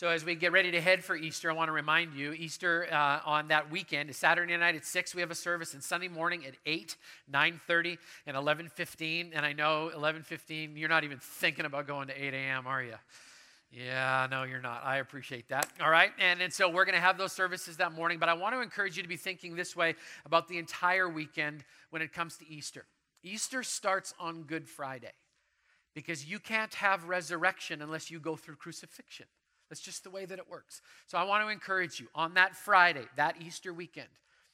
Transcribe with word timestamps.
So, 0.00 0.08
as 0.08 0.24
we 0.24 0.34
get 0.34 0.52
ready 0.52 0.70
to 0.70 0.80
head 0.80 1.04
for 1.04 1.14
Easter, 1.14 1.50
I 1.50 1.52
want 1.52 1.68
to 1.68 1.72
remind 1.72 2.14
you 2.14 2.32
Easter 2.32 2.88
uh, 2.90 3.20
on 3.22 3.48
that 3.48 3.70
weekend 3.70 4.08
is 4.08 4.16
Saturday 4.16 4.56
night 4.56 4.74
at 4.74 4.86
6. 4.86 5.14
We 5.14 5.20
have 5.20 5.30
a 5.30 5.34
service, 5.34 5.74
and 5.74 5.84
Sunday 5.84 6.08
morning 6.08 6.46
at 6.46 6.54
8, 6.64 6.96
9.30, 7.30 7.98
and 8.26 8.34
11.15. 8.34 9.32
And 9.34 9.44
I 9.44 9.52
know 9.52 9.90
11.15, 9.94 10.78
you're 10.78 10.88
not 10.88 11.04
even 11.04 11.18
thinking 11.20 11.66
about 11.66 11.86
going 11.86 12.08
to 12.08 12.14
8 12.14 12.32
a.m., 12.32 12.66
are 12.66 12.82
you? 12.82 12.94
Yeah, 13.70 14.26
no, 14.30 14.44
you're 14.44 14.62
not. 14.62 14.80
I 14.86 15.00
appreciate 15.00 15.50
that. 15.50 15.70
All 15.82 15.90
right. 15.90 16.12
And, 16.18 16.40
and 16.40 16.50
so 16.50 16.70
we're 16.70 16.86
going 16.86 16.94
to 16.94 17.02
have 17.02 17.18
those 17.18 17.32
services 17.32 17.76
that 17.76 17.92
morning. 17.92 18.18
But 18.18 18.30
I 18.30 18.32
want 18.32 18.54
to 18.54 18.62
encourage 18.62 18.96
you 18.96 19.02
to 19.02 19.08
be 19.08 19.18
thinking 19.18 19.54
this 19.54 19.76
way 19.76 19.96
about 20.24 20.48
the 20.48 20.56
entire 20.56 21.10
weekend 21.10 21.62
when 21.90 22.00
it 22.00 22.14
comes 22.14 22.38
to 22.38 22.48
Easter. 22.48 22.86
Easter 23.22 23.62
starts 23.62 24.14
on 24.18 24.44
Good 24.44 24.66
Friday 24.66 25.12
because 25.94 26.24
you 26.24 26.38
can't 26.38 26.72
have 26.76 27.04
resurrection 27.04 27.82
unless 27.82 28.10
you 28.10 28.18
go 28.18 28.34
through 28.34 28.56
crucifixion. 28.56 29.26
That's 29.70 29.80
just 29.80 30.04
the 30.04 30.10
way 30.10 30.26
that 30.26 30.38
it 30.38 30.50
works. 30.50 30.82
So 31.06 31.16
I 31.16 31.22
want 31.22 31.44
to 31.44 31.48
encourage 31.50 32.00
you 32.00 32.08
on 32.14 32.34
that 32.34 32.56
Friday, 32.56 33.04
that 33.16 33.36
Easter 33.40 33.72
weekend, 33.72 34.08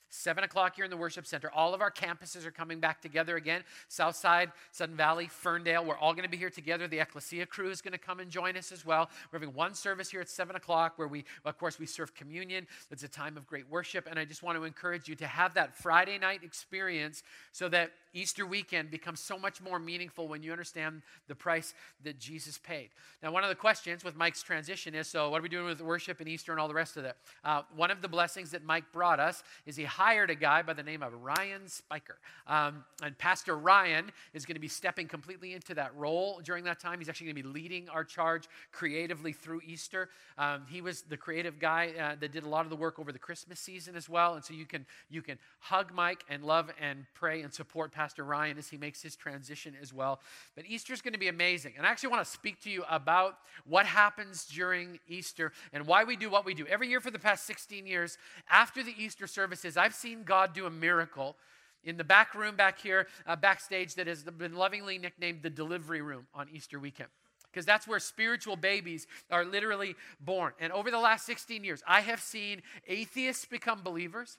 7 0.09 0.45
o'clock 0.45 0.77
here 0.77 0.85
in 0.85 0.91
the 0.91 0.97
worship 0.97 1.27
center. 1.27 1.51
All 1.53 1.75
of 1.75 1.81
our 1.81 1.91
campuses 1.91 2.47
are 2.47 2.51
coming 2.51 2.81
back 2.81 3.01
together 3.01 3.37
again. 3.37 3.63
Southside, 3.89 4.53
Sudden 4.73 4.97
Valley, 4.97 5.27
Ferndale. 5.27 5.85
We're 5.85 5.99
all 5.99 6.13
going 6.13 6.25
to 6.25 6.31
be 6.31 6.37
here 6.37 6.51
together. 6.51 6.89
The 6.89 7.01
Ecclesia 7.01 7.47
crew 7.47 7.71
is 7.71 7.81
going 7.81 7.93
to 7.93 7.99
come 7.99 8.21
and 8.21 8.31
join 8.31 8.57
us 8.57 8.73
as 8.73 8.85
well. 8.85 9.11
We're 9.33 9.41
having 9.41 9.55
one 9.55 9.75
service 9.75 10.11
here 10.11 10.21
at 10.21 10.29
7 10.29 10.57
o'clock 10.57 10.95
where 10.97 11.09
we, 11.09 11.25
of 11.45 11.59
course, 11.59 11.79
we 11.79 11.87
serve 11.87 12.15
communion. 12.15 12.67
It's 12.91 13.03
a 13.03 13.09
time 13.09 13.37
of 13.37 13.47
great 13.47 13.69
worship. 13.69 14.07
And 14.09 14.19
I 14.19 14.25
just 14.25 14.43
want 14.43 14.57
to 14.59 14.65
encourage 14.65 15.09
you 15.09 15.15
to 15.17 15.27
have 15.27 15.55
that 15.55 15.77
Friday 15.77 16.19
night 16.19 16.43
experience 16.43 17.23
so 17.53 17.69
that 17.69 17.91
Easter 18.17 18.47
weekend 18.47 18.91
becomes 18.91 19.21
so 19.21 19.39
much 19.39 19.61
more 19.61 19.79
meaningful 19.79 20.27
when 20.27 20.43
you 20.43 20.51
understand 20.51 21.03
the 21.29 21.35
price 21.35 21.75
that 22.03 22.19
Jesus 22.19 22.59
paid. 22.59 22.89
Now, 23.23 23.31
one 23.31 23.43
of 23.43 23.51
the 23.51 23.55
questions 23.55 24.05
with 24.05 24.17
Mike's 24.17 24.43
transition 24.43 24.95
is 24.95 25.07
so, 25.07 25.29
what 25.29 25.41
are 25.41 25.43
we 25.43 25.49
doing 25.49 25.67
with 25.67 25.81
worship 25.83 26.21
and 26.21 26.29
Easter 26.29 26.53
and 26.53 26.61
all 26.61 26.69
the 26.69 26.75
rest 26.75 26.97
of 26.97 27.05
it? 27.05 27.17
Uh, 27.45 27.63
one 27.75 27.91
of 27.91 28.01
the 28.01 28.09
blessings 28.09 28.51
that 28.53 28.65
Mike 28.65 28.85
brought 28.93 29.21
us 29.21 29.43
is 29.67 29.77
he 29.77 29.85
hired 29.97 30.29
a 30.29 30.35
guy 30.35 30.61
by 30.61 30.75
the 30.75 30.83
name 30.83 31.03
of 31.03 31.15
Ryan 31.15 31.67
Spiker. 31.69 32.19
Um, 32.47 32.85
and 33.03 33.17
Pastor 33.17 33.57
Ryan 33.57 34.13
is 34.35 34.45
going 34.45 34.57
to 34.57 34.61
be 34.61 34.69
stepping 34.69 35.09
completely 35.09 35.55
into 35.55 35.73
that 35.75 35.97
role 35.97 36.39
during 36.45 36.65
that 36.65 36.81
time. 36.81 36.99
He's 36.99 37.09
actually 37.09 37.33
going 37.33 37.37
to 37.37 37.43
be 37.45 37.49
leading 37.61 37.89
our 37.89 38.05
charge 38.05 38.47
creatively 38.73 39.33
through 39.33 39.63
Easter. 39.67 40.11
Um, 40.37 40.67
he 40.69 40.83
was 40.83 41.01
the 41.01 41.17
creative 41.17 41.59
guy 41.59 41.93
uh, 41.99 42.17
that 42.21 42.31
did 42.31 42.45
a 42.45 42.49
lot 42.49 42.67
of 42.67 42.71
the 42.71 42.77
work 42.77 42.99
over 42.99 43.11
the 43.11 43.19
Christmas 43.19 43.59
season 43.59 43.97
as 43.97 44.07
well. 44.07 44.35
And 44.35 44.45
so 44.45 44.53
you 44.53 44.67
can, 44.67 44.85
you 45.09 45.23
can 45.23 45.39
hug 45.61 45.95
Mike 45.95 46.25
and 46.29 46.45
love 46.45 46.71
and 46.79 47.07
pray 47.15 47.41
and 47.41 47.53
support 47.53 47.91
Pastor 47.91 48.23
Ryan 48.23 48.59
as 48.59 48.69
he 48.69 48.77
makes 48.77 49.01
his 49.01 49.17
transition 49.17 49.75
as 49.81 49.95
well. 49.95 50.21
But 50.55 50.67
Easter 50.69 50.93
is 50.93 51.01
going 51.01 51.15
to 51.15 51.19
be 51.19 51.29
amazing. 51.29 51.73
And 51.79 51.87
I 51.87 51.89
actually 51.89 52.11
want 52.11 52.23
to 52.23 52.31
speak 52.31 52.61
to 52.65 52.71
you 52.71 52.85
about 52.91 53.39
what 53.65 53.87
happens 53.87 54.45
during 54.45 54.99
Easter 55.09 55.53
and 55.73 55.87
why 55.87 56.05
we 56.05 56.17
do 56.17 56.29
what 56.29 56.45
we 56.45 56.53
do. 56.53 56.67
Every 56.67 56.89
year 56.89 57.01
for 57.01 57.11
the 57.11 57.19
past 57.19 57.47
16 57.47 57.87
years, 57.87 58.19
after 58.51 58.83
the 58.83 58.95
Easter 58.99 59.27
services, 59.27 59.79
I've 59.87 59.95
seen 59.95 60.25
God 60.25 60.53
do 60.53 60.67
a 60.67 60.71
miracle 60.71 61.37
in 61.85 61.97
the 61.97 62.03
back 62.03 62.35
room 62.35 62.57
back 62.57 62.81
here, 62.81 63.07
uh, 63.25 63.37
backstage, 63.37 63.95
that 63.95 64.09
has 64.09 64.25
been 64.25 64.57
lovingly 64.57 64.99
nicknamed 64.99 65.45
the 65.45 65.51
delivery 65.51 66.01
room 66.01 66.27
on 66.35 66.49
Easter 66.53 66.81
weekend 66.81 67.09
because 67.53 67.65
that's 67.65 67.87
where 67.87 68.01
spiritual 68.01 68.57
babies 68.57 69.07
are 69.31 69.45
literally 69.45 69.95
born. 70.19 70.55
And 70.59 70.73
over 70.73 70.91
the 70.91 70.99
last 70.99 71.25
16 71.25 71.63
years, 71.63 71.85
I 71.87 72.01
have 72.01 72.21
seen 72.21 72.63
atheists 72.89 73.45
become 73.45 73.85
believers. 73.85 74.39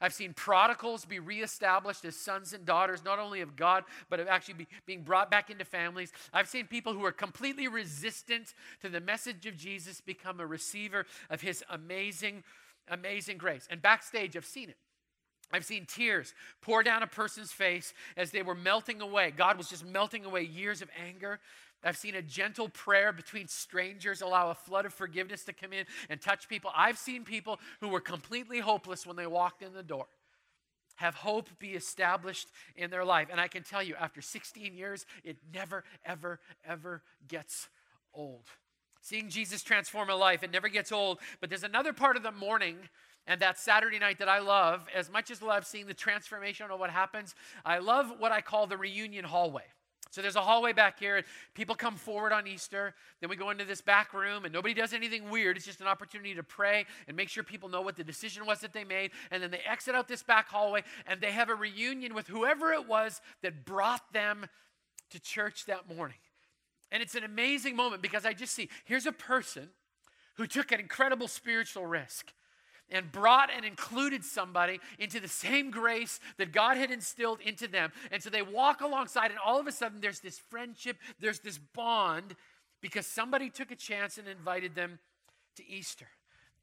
I've 0.00 0.12
seen 0.12 0.32
prodigals 0.32 1.04
be 1.04 1.20
reestablished 1.20 2.04
as 2.04 2.16
sons 2.16 2.52
and 2.52 2.66
daughters, 2.66 3.04
not 3.04 3.20
only 3.20 3.42
of 3.42 3.54
God, 3.54 3.84
but 4.08 4.18
of 4.18 4.26
actually 4.26 4.54
be, 4.54 4.68
being 4.86 5.04
brought 5.04 5.30
back 5.30 5.50
into 5.50 5.64
families. 5.64 6.10
I've 6.32 6.48
seen 6.48 6.66
people 6.66 6.94
who 6.94 7.04
are 7.04 7.12
completely 7.12 7.68
resistant 7.68 8.54
to 8.82 8.88
the 8.88 9.00
message 9.00 9.46
of 9.46 9.56
Jesus 9.56 10.00
become 10.00 10.40
a 10.40 10.46
receiver 10.46 11.06
of 11.28 11.42
his 11.42 11.62
amazing, 11.70 12.42
amazing 12.88 13.38
grace. 13.38 13.66
And 13.70 13.80
backstage, 13.82 14.36
I've 14.36 14.44
seen 14.44 14.68
it. 14.68 14.76
I've 15.52 15.64
seen 15.64 15.84
tears 15.84 16.32
pour 16.60 16.84
down 16.84 17.02
a 17.02 17.08
person's 17.08 17.50
face 17.50 17.92
as 18.16 18.30
they 18.30 18.42
were 18.42 18.54
melting 18.54 19.00
away. 19.00 19.32
God 19.36 19.58
was 19.58 19.68
just 19.68 19.84
melting 19.84 20.24
away 20.24 20.42
years 20.42 20.80
of 20.80 20.88
anger 21.04 21.40
I've 21.84 21.96
seen 21.96 22.14
a 22.14 22.22
gentle 22.22 22.68
prayer 22.68 23.12
between 23.12 23.48
strangers 23.48 24.20
allow 24.20 24.50
a 24.50 24.54
flood 24.54 24.84
of 24.84 24.92
forgiveness 24.92 25.44
to 25.44 25.52
come 25.52 25.72
in 25.72 25.86
and 26.08 26.20
touch 26.20 26.48
people. 26.48 26.70
I've 26.74 26.98
seen 26.98 27.24
people 27.24 27.58
who 27.80 27.88
were 27.88 28.00
completely 28.00 28.60
hopeless 28.60 29.06
when 29.06 29.16
they 29.16 29.26
walked 29.26 29.62
in 29.62 29.72
the 29.72 29.82
door 29.82 30.06
have 30.96 31.14
hope 31.14 31.48
be 31.58 31.70
established 31.70 32.48
in 32.76 32.90
their 32.90 33.04
life. 33.04 33.28
And 33.30 33.40
I 33.40 33.48
can 33.48 33.62
tell 33.62 33.82
you, 33.82 33.94
after 33.98 34.20
16 34.20 34.74
years, 34.74 35.06
it 35.24 35.38
never, 35.54 35.84
ever, 36.04 36.40
ever 36.62 37.02
gets 37.26 37.68
old. 38.12 38.44
Seeing 39.00 39.28
Jesus 39.28 39.62
transform 39.62 40.10
a 40.10 40.14
life, 40.14 40.42
it 40.42 40.52
never 40.52 40.68
gets 40.68 40.92
old. 40.92 41.18
But 41.40 41.48
there's 41.48 41.64
another 41.64 41.92
part 41.92 42.16
of 42.16 42.22
the 42.22 42.32
morning 42.32 42.76
and 43.26 43.40
that 43.40 43.58
Saturday 43.58 43.98
night 43.98 44.18
that 44.18 44.28
I 44.28 44.40
love, 44.40 44.86
as 44.94 45.10
much 45.10 45.30
as 45.30 45.42
I 45.42 45.46
love 45.46 45.66
seeing 45.66 45.86
the 45.86 45.94
transformation 45.94 46.70
of 46.70 46.80
what 46.80 46.90
happens, 46.90 47.34
I 47.64 47.78
love 47.78 48.12
what 48.18 48.32
I 48.32 48.40
call 48.40 48.66
the 48.66 48.76
reunion 48.76 49.24
hallway. 49.24 49.64
So 50.10 50.20
there's 50.20 50.34
a 50.34 50.40
hallway 50.40 50.72
back 50.72 50.98
here. 50.98 51.22
People 51.54 51.76
come 51.76 51.94
forward 51.94 52.32
on 52.32 52.48
Easter. 52.48 52.94
Then 53.20 53.30
we 53.30 53.36
go 53.36 53.50
into 53.50 53.64
this 53.64 53.80
back 53.80 54.12
room, 54.12 54.44
and 54.44 54.52
nobody 54.52 54.74
does 54.74 54.92
anything 54.92 55.30
weird. 55.30 55.56
It's 55.56 55.66
just 55.66 55.80
an 55.80 55.86
opportunity 55.86 56.34
to 56.34 56.42
pray 56.42 56.84
and 57.06 57.16
make 57.16 57.28
sure 57.28 57.44
people 57.44 57.68
know 57.68 57.82
what 57.82 57.94
the 57.94 58.02
decision 58.02 58.44
was 58.44 58.58
that 58.60 58.72
they 58.72 58.82
made. 58.82 59.12
And 59.30 59.40
then 59.40 59.52
they 59.52 59.60
exit 59.64 59.94
out 59.94 60.08
this 60.08 60.24
back 60.24 60.48
hallway, 60.48 60.82
and 61.06 61.20
they 61.20 61.30
have 61.30 61.48
a 61.48 61.54
reunion 61.54 62.12
with 62.12 62.26
whoever 62.26 62.72
it 62.72 62.88
was 62.88 63.20
that 63.42 63.64
brought 63.64 64.12
them 64.12 64.46
to 65.10 65.20
church 65.20 65.66
that 65.66 65.94
morning. 65.94 66.18
And 66.92 67.02
it's 67.02 67.14
an 67.14 67.24
amazing 67.24 67.76
moment 67.76 68.02
because 68.02 68.26
I 68.26 68.32
just 68.32 68.54
see 68.54 68.68
here's 68.84 69.06
a 69.06 69.12
person 69.12 69.68
who 70.34 70.46
took 70.46 70.72
an 70.72 70.80
incredible 70.80 71.28
spiritual 71.28 71.86
risk 71.86 72.32
and 72.90 73.12
brought 73.12 73.50
and 73.54 73.64
included 73.64 74.24
somebody 74.24 74.80
into 74.98 75.20
the 75.20 75.28
same 75.28 75.70
grace 75.70 76.18
that 76.38 76.52
God 76.52 76.76
had 76.76 76.90
instilled 76.90 77.40
into 77.40 77.68
them. 77.68 77.92
And 78.10 78.22
so 78.22 78.30
they 78.30 78.42
walk 78.42 78.80
alongside, 78.80 79.30
and 79.30 79.38
all 79.44 79.60
of 79.60 79.66
a 79.66 79.72
sudden 79.72 80.00
there's 80.00 80.20
this 80.20 80.38
friendship, 80.50 80.96
there's 81.20 81.40
this 81.40 81.58
bond 81.58 82.34
because 82.80 83.06
somebody 83.06 83.50
took 83.50 83.70
a 83.70 83.76
chance 83.76 84.18
and 84.18 84.26
invited 84.26 84.74
them 84.74 84.98
to 85.56 85.68
Easter. 85.68 86.08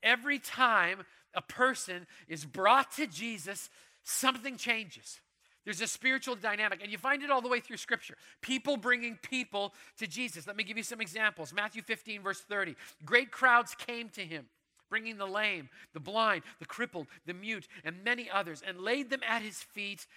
Every 0.03 0.39
time 0.39 1.03
a 1.33 1.41
person 1.41 2.07
is 2.27 2.45
brought 2.45 2.91
to 2.93 3.07
Jesus, 3.07 3.69
something 4.03 4.57
changes. 4.57 5.19
There's 5.67 5.81
a 5.81 5.87
spiritual 5.87 6.35
dynamic, 6.35 6.79
and 6.81 6.89
you 6.89 6.97
find 6.97 7.21
it 7.21 7.29
all 7.29 7.41
the 7.41 7.49
way 7.49 7.59
through 7.59 7.75
Scripture. 7.75 8.15
People 8.39 8.77
bringing 8.77 9.17
people 9.17 9.73
to 9.97 10.07
Jesus. 10.07 10.47
Let 10.47 10.55
me 10.55 10.63
give 10.63 10.77
you 10.77 10.83
some 10.83 11.01
examples. 11.01 11.51
Matthew 11.51 11.81
15, 11.81 12.21
verse 12.21 12.39
30. 12.39 12.73
Great 13.03 13.31
crowds 13.31 13.75
came 13.75 14.07
to 14.11 14.21
him 14.21 14.45
bringing 14.89 15.17
the 15.17 15.27
lame, 15.27 15.67
the 15.93 15.99
blind, 15.99 16.43
the 16.59 16.65
crippled, 16.65 17.07
the 17.25 17.33
mute, 17.33 17.67
and 17.83 18.01
many 18.01 18.29
others, 18.31 18.63
and 18.65 18.79
laid 18.79 19.09
them 19.09 19.19
at 19.27 19.41
his 19.41 19.57
feet, 19.57 20.07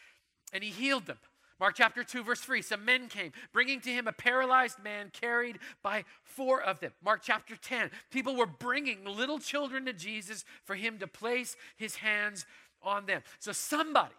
and 0.53 0.62
he 0.62 0.71
healed 0.71 1.06
them. 1.06 1.19
Mark 1.59 1.75
chapter 1.75 2.05
2, 2.05 2.22
verse 2.22 2.39
3 2.39 2.62
some 2.62 2.84
men 2.84 3.09
came, 3.09 3.33
bringing 3.53 3.81
to 3.81 3.91
him 3.91 4.06
a 4.06 4.12
paralyzed 4.12 4.78
man 4.84 5.10
carried 5.12 5.59
by 5.83 6.05
four 6.22 6.62
of 6.62 6.78
them. 6.78 6.93
Mark 7.03 7.22
chapter 7.25 7.56
10, 7.56 7.91
people 8.12 8.37
were 8.37 8.47
bringing 8.47 9.05
little 9.05 9.41
children 9.41 9.84
to 9.87 9.93
Jesus 9.93 10.44
for 10.62 10.77
him 10.77 10.99
to 10.99 11.09
place 11.09 11.56
his 11.77 11.97
hands 11.97 12.47
on 12.84 13.06
them. 13.06 13.22
So 13.41 13.50
somebody 13.50 14.15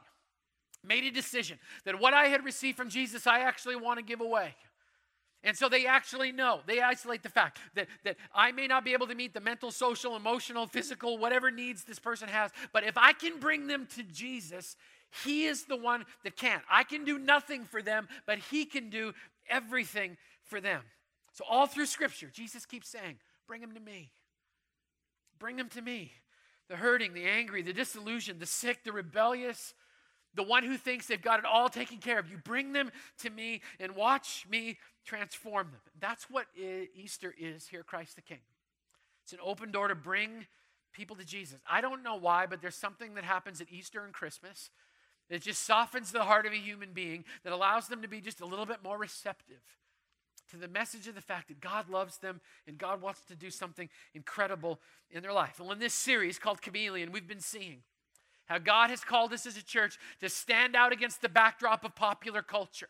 made 0.83 1.03
a 1.03 1.11
decision 1.11 1.59
that 1.85 1.99
what 1.99 2.13
I 2.13 2.25
had 2.25 2.43
received 2.43 2.77
from 2.77 2.89
Jesus, 2.89 3.27
I 3.27 3.39
actually 3.39 3.75
want 3.75 3.99
to 3.99 4.05
give 4.05 4.21
away. 4.21 4.55
And 5.43 5.57
so 5.57 5.69
they 5.69 5.87
actually 5.87 6.31
know, 6.31 6.59
they 6.67 6.81
isolate 6.81 7.23
the 7.23 7.29
fact 7.29 7.59
that, 7.73 7.87
that 8.03 8.17
I 8.33 8.51
may 8.51 8.67
not 8.67 8.85
be 8.85 8.93
able 8.93 9.07
to 9.07 9.15
meet 9.15 9.33
the 9.33 9.39
mental, 9.39 9.71
social, 9.71 10.15
emotional, 10.15 10.67
physical, 10.67 11.17
whatever 11.17 11.49
needs 11.49 11.83
this 11.83 11.97
person 11.97 12.29
has, 12.29 12.51
but 12.73 12.83
if 12.83 12.95
I 12.95 13.13
can 13.13 13.39
bring 13.39 13.65
them 13.65 13.87
to 13.95 14.03
Jesus, 14.03 14.75
He 15.23 15.45
is 15.45 15.65
the 15.65 15.77
one 15.77 16.05
that 16.23 16.35
can. 16.35 16.61
I 16.69 16.83
can 16.83 17.05
do 17.05 17.17
nothing 17.17 17.65
for 17.65 17.81
them, 17.81 18.07
but 18.27 18.37
He 18.37 18.65
can 18.65 18.91
do 18.91 19.13
everything 19.49 20.17
for 20.43 20.61
them. 20.61 20.83
So, 21.33 21.43
all 21.49 21.65
through 21.65 21.87
Scripture, 21.87 22.29
Jesus 22.31 22.65
keeps 22.65 22.89
saying, 22.89 23.17
Bring 23.47 23.61
them 23.61 23.73
to 23.73 23.79
me. 23.79 24.11
Bring 25.39 25.55
them 25.55 25.69
to 25.69 25.81
me. 25.81 26.11
The 26.69 26.75
hurting, 26.75 27.13
the 27.13 27.25
angry, 27.25 27.63
the 27.63 27.73
disillusioned, 27.73 28.39
the 28.39 28.45
sick, 28.45 28.83
the 28.83 28.91
rebellious, 28.91 29.73
the 30.33 30.43
one 30.43 30.63
who 30.63 30.77
thinks 30.77 31.07
they've 31.07 31.21
got 31.21 31.39
it 31.39 31.45
all 31.45 31.69
taken 31.69 31.97
care 31.97 32.19
of. 32.19 32.29
You 32.29 32.37
bring 32.37 32.73
them 32.73 32.91
to 33.19 33.29
me 33.29 33.61
and 33.79 33.95
watch 33.95 34.45
me 34.49 34.77
transform 35.05 35.67
them. 35.71 35.81
That's 35.99 36.29
what 36.29 36.45
Easter 36.95 37.33
is 37.37 37.67
here 37.67 37.83
Christ 37.83 38.15
the 38.15 38.21
King. 38.21 38.39
It's 39.23 39.33
an 39.33 39.39
open 39.43 39.71
door 39.71 39.87
to 39.87 39.95
bring 39.95 40.47
people 40.93 41.15
to 41.15 41.25
Jesus. 41.25 41.59
I 41.69 41.81
don't 41.81 42.03
know 42.03 42.15
why, 42.15 42.45
but 42.47 42.61
there's 42.61 42.75
something 42.75 43.13
that 43.15 43.23
happens 43.23 43.61
at 43.61 43.71
Easter 43.71 44.03
and 44.03 44.13
Christmas 44.13 44.69
that 45.29 45.41
just 45.41 45.65
softens 45.65 46.11
the 46.11 46.23
heart 46.23 46.45
of 46.45 46.51
a 46.51 46.57
human 46.57 46.91
being, 46.91 47.23
that 47.43 47.53
allows 47.53 47.87
them 47.87 48.01
to 48.01 48.07
be 48.07 48.19
just 48.19 48.41
a 48.41 48.45
little 48.45 48.65
bit 48.65 48.83
more 48.83 48.97
receptive 48.97 49.61
to 50.49 50.57
the 50.57 50.67
message 50.67 51.07
of 51.07 51.15
the 51.15 51.21
fact 51.21 51.47
that 51.47 51.61
God 51.61 51.89
loves 51.89 52.17
them 52.17 52.41
and 52.67 52.77
God 52.77 53.01
wants 53.01 53.21
to 53.29 53.35
do 53.35 53.49
something 53.49 53.87
incredible 54.13 54.81
in 55.09 55.23
their 55.23 55.31
life. 55.31 55.61
And 55.61 55.71
in 55.71 55.79
this 55.79 55.93
series 55.93 56.37
called 56.37 56.61
Chameleon, 56.61 57.13
we've 57.13 57.27
been 57.27 57.39
seeing 57.39 57.83
how 58.51 58.57
God 58.57 58.89
has 58.89 59.01
called 59.01 59.31
us 59.31 59.45
as 59.45 59.55
a 59.55 59.63
church 59.63 59.97
to 60.19 60.27
stand 60.27 60.75
out 60.75 60.91
against 60.91 61.21
the 61.21 61.29
backdrop 61.29 61.85
of 61.85 61.95
popular 61.95 62.41
culture. 62.41 62.89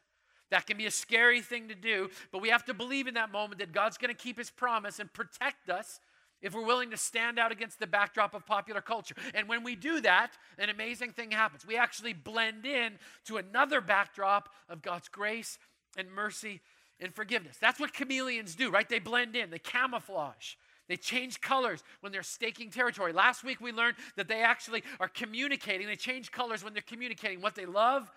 That 0.50 0.66
can 0.66 0.76
be 0.76 0.88
a 0.88 0.92
scary 0.92 1.40
thing 1.42 1.68
to 1.68 1.76
do, 1.76 2.10
but 2.32 2.42
we 2.42 2.50
have 2.50 2.66
to 2.66 2.74
believe 2.74 3.06
in 3.06 3.14
that 3.14 3.32
moment 3.32 3.60
that 3.60 3.72
God's 3.72 3.98
going 3.98 4.14
to 4.14 4.20
keep 4.20 4.40
his 4.40 4.50
promise 4.50 5.00
and 5.00 5.14
protect 5.14 5.70
us 5.70 6.00
if 6.42 6.56
we're 6.56 6.66
willing 6.66 6.90
to 6.90 6.98
stand 6.98 7.38
out 7.38 7.52
against 7.52 7.80
the 7.80 7.86
backdrop 7.86 8.34
of 8.34 8.44
popular 8.44 8.82
culture. 8.82 9.14
And 9.36 9.48
when 9.48 9.64
we 9.64 9.76
do 9.76 10.02
that, 10.02 10.32
an 10.58 10.70
amazing 10.70 11.12
thing 11.12 11.30
happens. 11.30 11.66
We 11.66 11.78
actually 11.78 12.14
blend 12.14 12.66
in 12.66 12.94
to 13.26 13.38
another 13.38 13.82
backdrop 13.82 14.50
of 14.68 14.82
God's 14.82 15.10
grace 15.10 15.60
and 15.96 16.12
mercy 16.12 16.60
and 17.00 17.14
forgiveness. 17.14 17.58
That's 17.62 17.80
what 17.80 17.94
chameleons 17.94 18.56
do, 18.56 18.72
right? 18.72 18.90
They 18.90 19.00
blend 19.00 19.36
in, 19.36 19.52
they 19.52 19.60
camouflage. 19.60 20.56
They 20.92 20.98
change 20.98 21.40
colors 21.40 21.86
when 22.02 22.12
they're 22.12 22.22
staking 22.22 22.70
territory. 22.70 23.14
Last 23.14 23.46
week 23.46 23.62
we 23.62 23.72
learned 23.72 23.96
that 24.18 24.28
they 24.28 24.42
actually 24.42 24.84
are 25.00 25.08
communicating. 25.08 25.88
They 25.88 25.96
change 25.96 26.34
colors 26.34 26.66
when 26.66 26.74
they're 26.74 26.84
communicating 26.86 27.40
what 27.40 27.56
they 27.56 27.66
love 27.66 28.12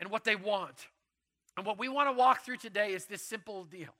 and 0.00 0.10
what 0.10 0.24
they 0.24 0.34
want. 0.34 0.88
And 1.56 1.64
what 1.64 1.78
we 1.78 1.88
want 1.88 2.08
to 2.08 2.12
walk 2.12 2.44
through 2.44 2.56
today 2.56 2.94
is 2.94 3.04
this 3.04 3.22
simple 3.22 3.62
deal 3.62 3.94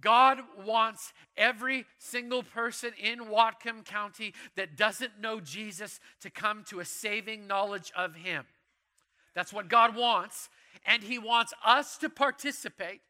God 0.00 0.38
wants 0.64 1.12
every 1.36 1.84
single 1.98 2.42
person 2.42 2.92
in 2.98 3.18
Whatcom 3.18 3.84
County 3.84 4.32
that 4.54 4.78
doesn't 4.78 5.20
know 5.20 5.38
Jesus 5.38 6.00
to 6.22 6.30
come 6.30 6.64
to 6.70 6.80
a 6.80 6.86
saving 6.86 7.46
knowledge 7.46 7.92
of 7.94 8.14
Him. 8.14 8.46
That's 9.34 9.52
what 9.52 9.68
God 9.68 9.94
wants. 9.94 10.48
And 10.86 11.02
He 11.02 11.18
wants 11.18 11.52
us 11.62 11.98
to 11.98 12.08
participate, 12.08 13.02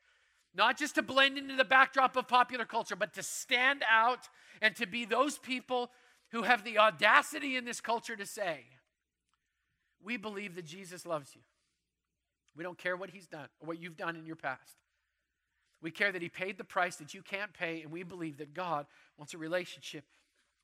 not 0.57 0.79
just 0.79 0.95
to 0.95 1.03
blend 1.03 1.37
into 1.37 1.55
the 1.55 1.65
backdrop 1.65 2.17
of 2.17 2.27
popular 2.27 2.65
culture, 2.65 2.97
but 2.97 3.13
to 3.15 3.23
stand 3.23 3.83
out 3.91 4.29
and 4.63 4.75
to 4.77 4.87
be 4.87 5.05
those 5.05 5.39
people 5.39 5.91
who 6.31 6.43
have 6.43 6.65
the 6.65 6.79
audacity 6.79 7.57
in 7.57 7.65
this 7.65 7.81
culture 7.81 8.17
to 8.17 8.27
say, 8.27 8.61
We 10.03 10.17
believe 10.17 10.55
that 10.55 10.65
Jesus 10.65 11.05
loves 11.05 11.35
you. 11.35 11.43
We 12.57 12.65
don't 12.65 12.79
care 12.79 12.97
what 12.97 13.11
He's 13.11 13.27
done 13.27 13.49
or 13.61 13.69
what 13.69 13.83
you've 13.83 13.97
done 13.97 14.17
in 14.17 14.27
your 14.27 14.37
past. 14.37 14.77
We 15.83 15.91
care 15.91 16.11
that 16.11 16.23
He 16.23 16.31
paid 16.31 16.57
the 16.57 16.65
price 16.65 16.97
that 16.97 17.13
you 17.13 17.23
can't 17.23 17.53
pay, 17.53 17.83
and 17.83 17.93
we 17.93 18.03
believe 18.03 18.39
that 18.39 18.55
God 18.55 18.87
wants 19.19 19.35
a 19.35 19.39
relationship 19.39 20.05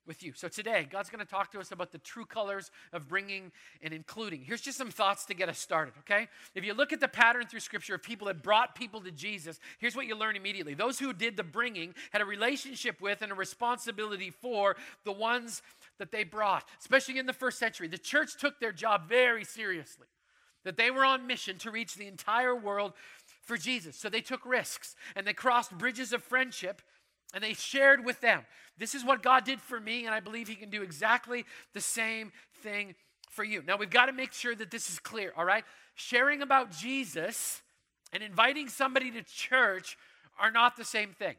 with 0.05 0.23
you. 0.23 0.33
So 0.35 0.47
today, 0.47 0.87
God's 0.89 1.09
going 1.09 1.23
to 1.23 1.29
talk 1.29 1.51
to 1.53 1.59
us 1.59 1.71
about 1.71 1.91
the 1.91 1.97
true 1.97 2.25
colors 2.25 2.71
of 2.91 3.07
bringing 3.07 3.51
and 3.81 3.93
including. 3.93 4.41
Here's 4.41 4.61
just 4.61 4.77
some 4.77 4.91
thoughts 4.91 5.25
to 5.25 5.33
get 5.33 5.49
us 5.49 5.59
started, 5.59 5.93
okay? 5.99 6.27
If 6.55 6.65
you 6.65 6.73
look 6.73 6.91
at 6.91 6.99
the 6.99 7.07
pattern 7.07 7.45
through 7.47 7.61
Scripture 7.61 7.95
of 7.95 8.03
people 8.03 8.27
that 8.27 8.43
brought 8.43 8.75
people 8.75 9.01
to 9.01 9.11
Jesus, 9.11 9.59
here's 9.79 9.95
what 9.95 10.05
you 10.05 10.15
learn 10.15 10.35
immediately. 10.35 10.73
Those 10.73 10.99
who 10.99 11.13
did 11.13 11.37
the 11.37 11.43
bringing 11.43 11.93
had 12.11 12.21
a 12.21 12.25
relationship 12.25 13.01
with 13.01 13.21
and 13.21 13.31
a 13.31 13.35
responsibility 13.35 14.29
for 14.29 14.75
the 15.05 15.11
ones 15.11 15.61
that 15.99 16.11
they 16.11 16.23
brought, 16.23 16.67
especially 16.79 17.17
in 17.17 17.25
the 17.25 17.33
first 17.33 17.59
century. 17.59 17.87
The 17.87 17.97
church 17.97 18.37
took 18.37 18.59
their 18.59 18.73
job 18.73 19.07
very 19.07 19.45
seriously, 19.45 20.07
that 20.65 20.77
they 20.77 20.91
were 20.91 21.05
on 21.05 21.27
mission 21.27 21.57
to 21.59 21.71
reach 21.71 21.95
the 21.95 22.07
entire 22.07 22.55
world 22.55 22.93
for 23.41 23.57
Jesus. 23.57 23.95
So 23.95 24.09
they 24.09 24.21
took 24.21 24.45
risks 24.45 24.95
and 25.15 25.27
they 25.27 25.33
crossed 25.33 25.77
bridges 25.77 26.13
of 26.13 26.23
friendship 26.23 26.81
and 27.33 27.43
they 27.43 27.53
shared 27.53 28.05
with 28.05 28.21
them. 28.21 28.45
This 28.77 28.95
is 28.95 29.03
what 29.03 29.21
God 29.21 29.43
did 29.43 29.61
for 29.61 29.79
me, 29.79 30.05
and 30.05 30.13
I 30.13 30.19
believe 30.19 30.47
He 30.47 30.55
can 30.55 30.69
do 30.69 30.81
exactly 30.81 31.45
the 31.73 31.81
same 31.81 32.31
thing 32.61 32.95
for 33.29 33.43
you. 33.43 33.63
Now, 33.65 33.77
we've 33.77 33.89
got 33.89 34.05
to 34.05 34.13
make 34.13 34.33
sure 34.33 34.55
that 34.55 34.71
this 34.71 34.89
is 34.89 34.99
clear, 34.99 35.33
all 35.35 35.45
right? 35.45 35.63
Sharing 35.95 36.41
about 36.41 36.71
Jesus 36.71 37.61
and 38.11 38.23
inviting 38.23 38.67
somebody 38.69 39.11
to 39.11 39.23
church 39.23 39.97
are 40.39 40.51
not 40.51 40.77
the 40.77 40.85
same 40.85 41.09
thing, 41.09 41.35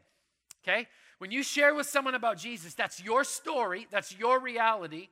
okay? 0.63 0.87
When 1.17 1.31
you 1.31 1.43
share 1.43 1.73
with 1.73 1.87
someone 1.87 2.15
about 2.15 2.37
Jesus, 2.37 2.73
that's 2.73 3.01
your 3.03 3.23
story, 3.23 3.87
that's 3.91 4.17
your 4.17 4.39
reality. 4.39 5.09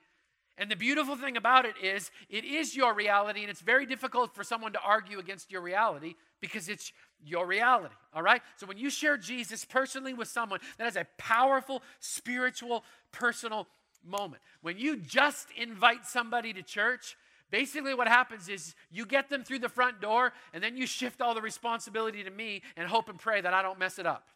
And 0.57 0.69
the 0.69 0.75
beautiful 0.75 1.15
thing 1.15 1.35
about 1.35 1.65
it 1.65 1.75
is, 1.81 2.11
it 2.29 2.45
is 2.45 2.75
your 2.75 2.93
reality, 2.93 3.41
and 3.41 3.49
it's 3.49 3.61
very 3.61 3.87
difficult 3.87 4.35
for 4.35 4.43
someone 4.43 4.73
to 4.73 4.79
argue 4.79 5.17
against 5.17 5.51
your 5.51 5.61
reality 5.61 6.13
because 6.41 6.69
it's 6.69 6.91
your 7.25 7.47
reality, 7.47 7.95
all 8.13 8.21
right? 8.21 8.41
So 8.57 8.67
when 8.67 8.77
you 8.77 8.91
share 8.91 9.17
Jesus 9.17 9.65
personally 9.65 10.13
with 10.13 10.27
someone, 10.27 10.59
that 10.77 10.87
is 10.87 10.95
a 10.95 11.07
powerful, 11.17 11.81
spiritual, 11.99 12.83
personal 13.11 13.67
moment. 14.05 14.43
When 14.61 14.77
you 14.77 14.97
just 14.97 15.47
invite 15.57 16.05
somebody 16.05 16.53
to 16.53 16.61
church, 16.61 17.17
basically 17.49 17.95
what 17.95 18.07
happens 18.07 18.47
is 18.47 18.75
you 18.91 19.05
get 19.07 19.29
them 19.29 19.43
through 19.43 19.59
the 19.59 19.69
front 19.69 20.01
door, 20.01 20.33
and 20.53 20.63
then 20.63 20.77
you 20.77 20.85
shift 20.85 21.19
all 21.19 21.33
the 21.33 21.41
responsibility 21.41 22.23
to 22.23 22.29
me 22.29 22.61
and 22.77 22.87
hope 22.87 23.09
and 23.09 23.17
pray 23.17 23.41
that 23.41 23.53
I 23.53 23.63
don't 23.63 23.79
mess 23.79 23.97
it 23.97 24.05
up. 24.05 24.27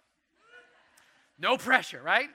No 1.38 1.58
pressure, 1.58 2.02
right? 2.04 2.30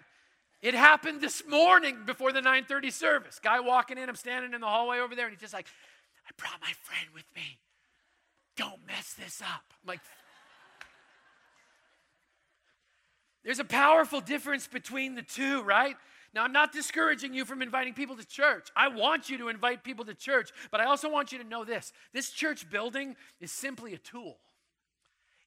It 0.63 0.75
happened 0.75 1.21
this 1.21 1.43
morning 1.47 2.05
before 2.07 2.33
the 2.33 2.41
9:30 2.41 2.93
service. 2.93 3.41
Guy 3.41 3.59
walking 3.59 3.99
in, 3.99 4.09
I'm 4.09 4.15
standing 4.15 4.55
in 4.55 4.61
the 4.61 4.67
hallway 4.69 5.01
over 5.01 5.17
there, 5.17 5.27
and 5.27 5.35
he's 5.35 5.41
just 5.41 5.53
like, 5.53 5.67
I 6.27 6.31
brought 6.37 6.61
my 6.61 6.73
friend 6.85 7.09
with 7.13 7.27
me. 7.35 7.59
Don't 8.57 8.87
mess 8.87 9.15
this 9.15 9.43
up. 9.43 9.65
I'm 9.83 9.89
like, 9.89 10.01
there's 13.45 13.59
a 13.59 13.65
powerful 13.65 14.21
difference 14.21 14.69
between 14.69 15.17
the 15.17 15.23
two, 15.23 15.63
right? 15.63 15.97
Now, 16.33 16.45
I'm 16.45 16.53
not 16.53 16.73
discouraging 16.73 17.35
you 17.35 17.45
from 17.45 17.61
inviting 17.61 17.93
people 17.93 18.17
to 18.17 18.25
church. 18.25 18.69
I 18.77 18.89
want 18.89 19.29
you 19.29 19.39
to 19.39 19.49
invite 19.49 19.83
people 19.83 20.05
to 20.05 20.15
church, 20.15 20.51
but 20.71 20.81
I 20.81 20.85
also 20.85 21.11
want 21.11 21.33
you 21.33 21.39
to 21.39 21.45
know 21.45 21.65
this 21.65 21.93
this 22.13 22.31
church 22.31 22.71
building 22.71 23.17
is 23.41 23.51
simply 23.51 23.95
a 23.95 23.99
tool. 23.99 24.39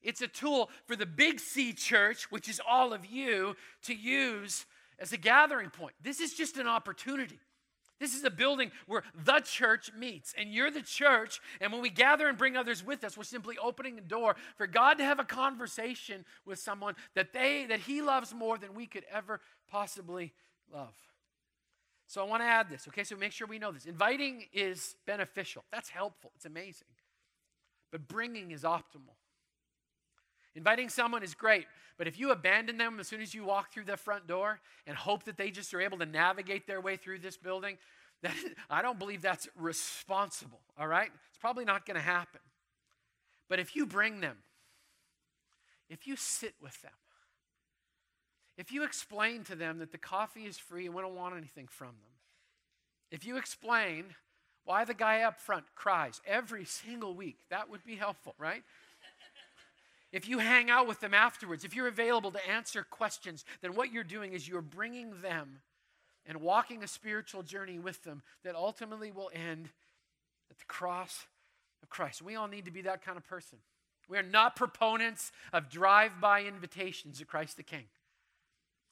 It's 0.02 0.20
a 0.20 0.28
tool 0.28 0.70
for 0.84 0.94
the 0.94 1.06
big 1.06 1.40
C 1.40 1.72
church, 1.72 2.30
which 2.30 2.48
is 2.50 2.60
all 2.68 2.92
of 2.92 3.06
you, 3.06 3.56
to 3.84 3.94
use 3.94 4.66
as 4.98 5.12
a 5.12 5.16
gathering 5.16 5.70
point. 5.70 5.94
This 6.02 6.20
is 6.20 6.34
just 6.34 6.56
an 6.56 6.66
opportunity. 6.66 7.38
This 7.98 8.14
is 8.14 8.24
a 8.24 8.30
building 8.30 8.72
where 8.86 9.02
the 9.14 9.40
church 9.40 9.90
meets, 9.96 10.34
and 10.36 10.52
you're 10.52 10.70
the 10.70 10.82
church. 10.82 11.40
And 11.60 11.72
when 11.72 11.80
we 11.80 11.88
gather 11.88 12.28
and 12.28 12.36
bring 12.36 12.56
others 12.56 12.84
with 12.84 13.02
us, 13.04 13.16
we're 13.16 13.24
simply 13.24 13.56
opening 13.56 13.98
a 13.98 14.02
door 14.02 14.36
for 14.56 14.66
God 14.66 14.98
to 14.98 15.04
have 15.04 15.18
a 15.18 15.24
conversation 15.24 16.26
with 16.44 16.58
someone 16.58 16.94
that 17.14 17.32
they 17.32 17.64
that 17.66 17.80
He 17.80 18.02
loves 18.02 18.34
more 18.34 18.58
than 18.58 18.74
we 18.74 18.86
could 18.86 19.04
ever 19.10 19.40
possibly 19.70 20.34
love. 20.70 20.94
So 22.06 22.22
I 22.22 22.26
want 22.26 22.42
to 22.42 22.46
add 22.46 22.68
this, 22.68 22.86
okay? 22.88 23.02
So 23.02 23.16
make 23.16 23.32
sure 23.32 23.46
we 23.48 23.58
know 23.58 23.72
this. 23.72 23.86
Inviting 23.86 24.44
is 24.52 24.94
beneficial. 25.06 25.64
That's 25.72 25.88
helpful. 25.88 26.30
It's 26.36 26.44
amazing. 26.44 26.88
But 27.90 28.06
bringing 28.06 28.50
is 28.50 28.62
optimal. 28.62 29.16
Inviting 30.56 30.88
someone 30.88 31.22
is 31.22 31.34
great, 31.34 31.66
but 31.98 32.08
if 32.08 32.18
you 32.18 32.30
abandon 32.30 32.78
them 32.78 32.98
as 32.98 33.06
soon 33.06 33.20
as 33.20 33.34
you 33.34 33.44
walk 33.44 33.72
through 33.72 33.84
the 33.84 33.98
front 33.98 34.26
door 34.26 34.58
and 34.86 34.96
hope 34.96 35.24
that 35.24 35.36
they 35.36 35.50
just 35.50 35.72
are 35.74 35.82
able 35.82 35.98
to 35.98 36.06
navigate 36.06 36.66
their 36.66 36.80
way 36.80 36.96
through 36.96 37.18
this 37.18 37.36
building, 37.36 37.76
that, 38.22 38.34
I 38.70 38.80
don't 38.80 38.98
believe 38.98 39.20
that's 39.20 39.46
responsible, 39.54 40.60
all 40.78 40.88
right? 40.88 41.10
It's 41.28 41.38
probably 41.38 41.66
not 41.66 41.84
going 41.84 41.96
to 41.96 42.02
happen. 42.02 42.40
But 43.48 43.60
if 43.60 43.76
you 43.76 43.86
bring 43.86 44.20
them, 44.20 44.38
if 45.90 46.06
you 46.06 46.16
sit 46.16 46.54
with 46.60 46.80
them, 46.80 46.90
if 48.56 48.72
you 48.72 48.84
explain 48.84 49.44
to 49.44 49.54
them 49.54 49.78
that 49.78 49.92
the 49.92 49.98
coffee 49.98 50.46
is 50.46 50.56
free 50.56 50.86
and 50.86 50.94
we 50.94 51.02
don't 51.02 51.14
want 51.14 51.36
anything 51.36 51.68
from 51.68 51.88
them, 51.88 52.14
if 53.10 53.26
you 53.26 53.36
explain 53.36 54.06
why 54.64 54.84
the 54.84 54.94
guy 54.94 55.20
up 55.20 55.38
front 55.38 55.66
cries 55.74 56.20
every 56.26 56.64
single 56.64 57.14
week, 57.14 57.38
that 57.50 57.70
would 57.70 57.84
be 57.84 57.96
helpful, 57.96 58.34
right? 58.38 58.62
If 60.12 60.28
you 60.28 60.38
hang 60.38 60.70
out 60.70 60.86
with 60.86 61.00
them 61.00 61.14
afterwards, 61.14 61.64
if 61.64 61.74
you're 61.74 61.88
available 61.88 62.30
to 62.30 62.48
answer 62.48 62.84
questions, 62.88 63.44
then 63.60 63.74
what 63.74 63.92
you're 63.92 64.04
doing 64.04 64.32
is 64.32 64.48
you're 64.48 64.62
bringing 64.62 65.20
them 65.20 65.60
and 66.26 66.40
walking 66.40 66.82
a 66.82 66.88
spiritual 66.88 67.42
journey 67.42 67.78
with 67.78 68.02
them 68.04 68.22
that 68.44 68.54
ultimately 68.54 69.10
will 69.10 69.30
end 69.32 69.68
at 70.50 70.58
the 70.58 70.64
cross 70.64 71.26
of 71.82 71.90
Christ. 71.90 72.22
We 72.22 72.36
all 72.36 72.48
need 72.48 72.64
to 72.64 72.70
be 72.70 72.82
that 72.82 73.04
kind 73.04 73.18
of 73.18 73.26
person. 73.26 73.58
We 74.08 74.18
are 74.18 74.22
not 74.22 74.56
proponents 74.56 75.32
of 75.52 75.68
drive 75.68 76.20
by 76.20 76.42
invitations 76.42 77.18
to 77.18 77.24
Christ 77.24 77.56
the 77.56 77.62
King. 77.62 77.84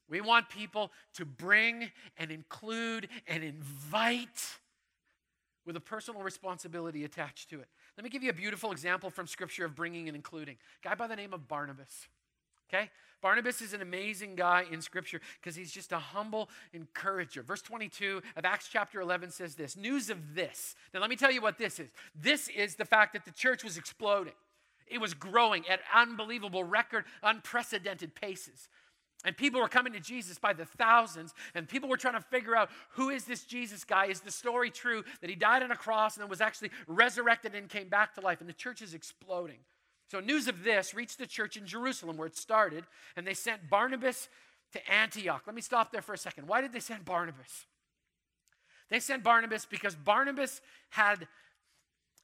We 0.09 0.21
want 0.21 0.49
people 0.49 0.92
to 1.14 1.25
bring 1.25 1.90
and 2.18 2.30
include 2.30 3.09
and 3.26 3.42
invite 3.42 4.59
with 5.64 5.76
a 5.76 5.80
personal 5.80 6.23
responsibility 6.23 7.04
attached 7.04 7.49
to 7.50 7.61
it. 7.61 7.68
Let 7.96 8.04
me 8.04 8.10
give 8.10 8.22
you 8.22 8.30
a 8.30 8.34
beautiful 8.34 8.72
example 8.72 9.10
from 9.10 9.26
Scripture 9.26 9.64
of 9.64 9.74
bringing 9.74 10.08
and 10.08 10.16
including. 10.16 10.56
A 10.84 10.88
guy 10.88 10.94
by 10.94 11.06
the 11.06 11.16
name 11.16 11.32
of 11.32 11.46
Barnabas. 11.46 12.08
Okay? 12.68 12.90
Barnabas 13.22 13.62
is 13.62 13.72
an 13.72 13.80
amazing 13.80 14.34
guy 14.34 14.66
in 14.70 14.82
Scripture 14.82 15.20
because 15.40 15.56
he's 15.56 15.72
just 15.72 15.92
a 15.92 15.98
humble 15.98 16.50
encourager. 16.72 17.42
Verse 17.42 17.62
22 17.62 18.20
of 18.36 18.44
Acts 18.44 18.68
chapter 18.70 19.00
11 19.00 19.30
says 19.30 19.54
this 19.54 19.76
News 19.76 20.10
of 20.10 20.34
this. 20.34 20.74
Now, 20.92 21.00
let 21.00 21.08
me 21.08 21.16
tell 21.16 21.32
you 21.32 21.40
what 21.40 21.56
this 21.56 21.78
is. 21.78 21.90
This 22.14 22.48
is 22.48 22.74
the 22.74 22.84
fact 22.84 23.14
that 23.14 23.24
the 23.24 23.30
church 23.30 23.64
was 23.64 23.78
exploding, 23.78 24.34
it 24.86 25.00
was 25.00 25.14
growing 25.14 25.66
at 25.68 25.80
unbelievable, 25.94 26.64
record, 26.64 27.04
unprecedented 27.22 28.14
paces. 28.14 28.68
And 29.25 29.37
people 29.37 29.61
were 29.61 29.69
coming 29.69 29.95
to 29.95 30.00
Jesus 30.00 30.38
by 30.38 30.52
the 30.52 30.66
thousands, 30.66 31.33
and 31.54 31.66
people 31.66 31.88
were 31.88 31.97
trying 31.97 32.14
to 32.14 32.21
figure 32.21 32.54
out 32.54 32.71
who 32.90 33.09
is 33.09 33.25
this 33.25 33.45
Jesus 33.45 33.83
guy? 33.85 34.07
Is 34.07 34.21
the 34.21 34.31
story 34.31 34.71
true 34.71 35.02
that 35.21 35.31
he 35.31 35.37
died 35.37 35.62
on 35.62 35.71
a 35.71 35.76
cross 35.76 36.16
and 36.16 36.23
then 36.23 36.28
was 36.28 36.43
actually 36.43 36.71
resurrected 36.87 37.54
and 37.54 37.69
came 37.69 37.88
back 37.88 38.14
to 38.14 38.21
life? 38.21 38.40
And 38.40 38.49
the 38.49 38.54
church 38.54 38.83
is 38.83 38.93
exploding. 38.93 39.59
So, 40.11 40.21
news 40.21 40.47
of 40.47 40.62
this 40.62 40.93
reached 40.93 41.19
the 41.19 41.26
church 41.26 41.57
in 41.57 41.66
Jerusalem 41.66 42.19
where 42.19 42.26
it 42.26 42.37
started, 42.37 42.85
and 43.16 43.26
they 43.26 43.35
sent 43.35 43.71
Barnabas 43.71 44.28
to 44.73 44.93
Antioch. 44.93 45.43
Let 45.47 45.57
me 45.57 45.62
stop 45.62 45.90
there 45.90 46.02
for 46.02 46.12
a 46.12 46.19
second. 46.19 46.47
Why 46.47 46.61
did 46.61 46.73
they 46.73 46.81
send 46.81 47.04
Barnabas? 47.04 47.66
They 48.90 49.00
sent 49.00 49.25
Barnabas 49.25 49.64
because 49.64 49.95
Barnabas 49.95 50.61
had 50.90 51.26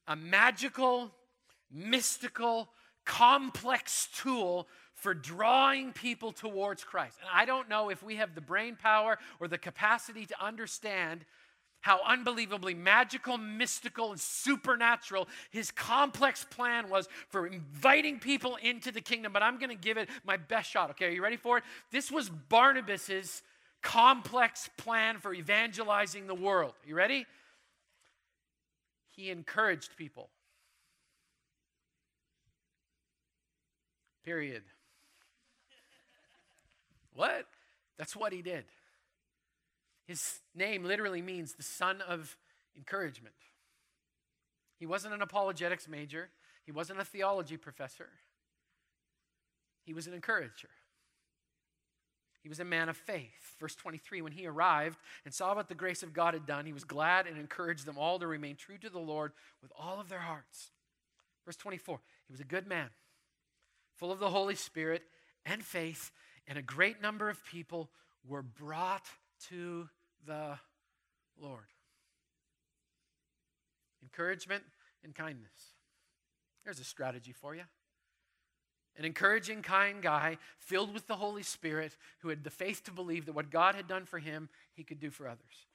a 0.07 0.14
magical, 0.14 1.11
mystical, 1.71 2.69
complex 3.04 4.09
tool 4.14 4.69
for 5.00 5.14
drawing 5.14 5.92
people 5.92 6.33
towards 6.33 6.85
Christ. 6.85 7.19
And 7.21 7.28
I 7.33 7.45
don't 7.45 7.69
know 7.69 7.88
if 7.90 8.02
we 8.02 8.16
have 8.16 8.35
the 8.35 8.40
brain 8.40 8.76
power 8.76 9.19
or 9.40 9.49
the 9.49 9.59
capacity 9.59 10.26
to 10.26 10.45
understand 10.45 11.25
how 11.80 12.00
unbelievably 12.07 12.75
magical, 12.75 13.38
mystical, 13.38 14.11
and 14.11 14.21
supernatural 14.21 15.26
his 15.50 15.71
complex 15.71 16.45
plan 16.45 16.90
was 16.90 17.09
for 17.28 17.47
inviting 17.47 18.19
people 18.19 18.57
into 18.62 18.92
the 18.92 19.00
kingdom. 19.00 19.33
But 19.33 19.42
I'm 19.42 19.59
going 19.59 19.71
to 19.71 19.83
give 19.83 19.97
it 19.97 20.09
my 20.25 20.37
best 20.37 20.71
shot. 20.71 20.90
Okay, 20.90 21.07
are 21.07 21.11
you 21.11 21.23
ready 21.23 21.38
for 21.38 21.59
it? 21.59 21.64
This 21.90 22.11
was 22.11 22.28
Barnabas's 22.28 23.42
complex 23.83 24.69
plan 24.76 25.19
for 25.19 25.33
evangelizing 25.33 26.26
the 26.26 26.35
world. 26.35 26.75
You 26.87 26.95
ready? 26.95 27.26
He 29.16 29.30
encouraged 29.30 29.97
people. 29.97 30.28
Period. 34.23 34.62
What? 37.20 37.46
That's 37.98 38.16
what 38.16 38.32
he 38.32 38.40
did. 38.40 38.64
His 40.06 40.40
name 40.54 40.84
literally 40.84 41.20
means 41.20 41.52
the 41.52 41.62
son 41.62 42.00
of 42.00 42.36
encouragement. 42.76 43.34
He 44.78 44.86
wasn't 44.86 45.12
an 45.12 45.20
apologetics 45.20 45.86
major, 45.86 46.30
he 46.64 46.72
wasn't 46.72 47.00
a 47.00 47.04
theology 47.04 47.56
professor. 47.56 48.08
He 49.84 49.94
was 49.94 50.06
an 50.06 50.14
encourager. 50.14 50.68
He 52.42 52.48
was 52.48 52.60
a 52.60 52.64
man 52.64 52.88
of 52.88 52.96
faith. 52.96 53.56
Verse 53.58 53.74
23 53.74 54.22
When 54.22 54.32
he 54.32 54.46
arrived 54.46 54.98
and 55.24 55.34
saw 55.34 55.54
what 55.54 55.68
the 55.68 55.74
grace 55.74 56.02
of 56.02 56.12
God 56.12 56.34
had 56.34 56.46
done, 56.46 56.64
he 56.64 56.72
was 56.72 56.84
glad 56.84 57.26
and 57.26 57.36
encouraged 57.36 57.86
them 57.86 57.98
all 57.98 58.18
to 58.18 58.26
remain 58.26 58.56
true 58.56 58.78
to 58.78 58.88
the 58.88 58.98
Lord 58.98 59.32
with 59.60 59.72
all 59.78 60.00
of 60.00 60.08
their 60.08 60.20
hearts. 60.20 60.70
Verse 61.44 61.56
24 61.56 62.00
He 62.28 62.32
was 62.32 62.40
a 62.40 62.44
good 62.44 62.66
man, 62.66 62.88
full 63.96 64.12
of 64.12 64.20
the 64.20 64.30
Holy 64.30 64.54
Spirit 64.54 65.02
and 65.44 65.62
faith, 65.62 66.12
and 66.50 66.59
a 66.59 66.62
great 66.62 67.00
number 67.00 67.30
of 67.30 67.42
people 67.47 67.88
were 68.28 68.42
brought 68.42 69.07
to 69.49 69.88
the 70.26 70.59
Lord. 71.40 71.69
Encouragement 74.02 74.64
and 75.04 75.14
kindness. 75.14 75.76
There's 76.64 76.80
a 76.80 76.85
strategy 76.85 77.33
for 77.33 77.54
you. 77.54 77.62
An 78.99 79.04
encouraging, 79.04 79.62
kind 79.62 80.02
guy 80.02 80.38
filled 80.59 80.92
with 80.92 81.07
the 81.07 81.14
Holy 81.14 81.45
Spirit 81.45 81.97
who 82.19 82.30
had 82.30 82.42
the 82.42 82.50
faith 82.50 82.83
to 82.85 82.90
believe 82.90 83.26
that 83.26 83.35
what 83.35 83.50
God 83.50 83.76
had 83.76 83.87
done 83.87 84.04
for 84.04 84.19
him, 84.19 84.49
he 84.75 84.83
could 84.83 84.99
do 84.99 85.11
for 85.11 85.28
others. 85.28 85.69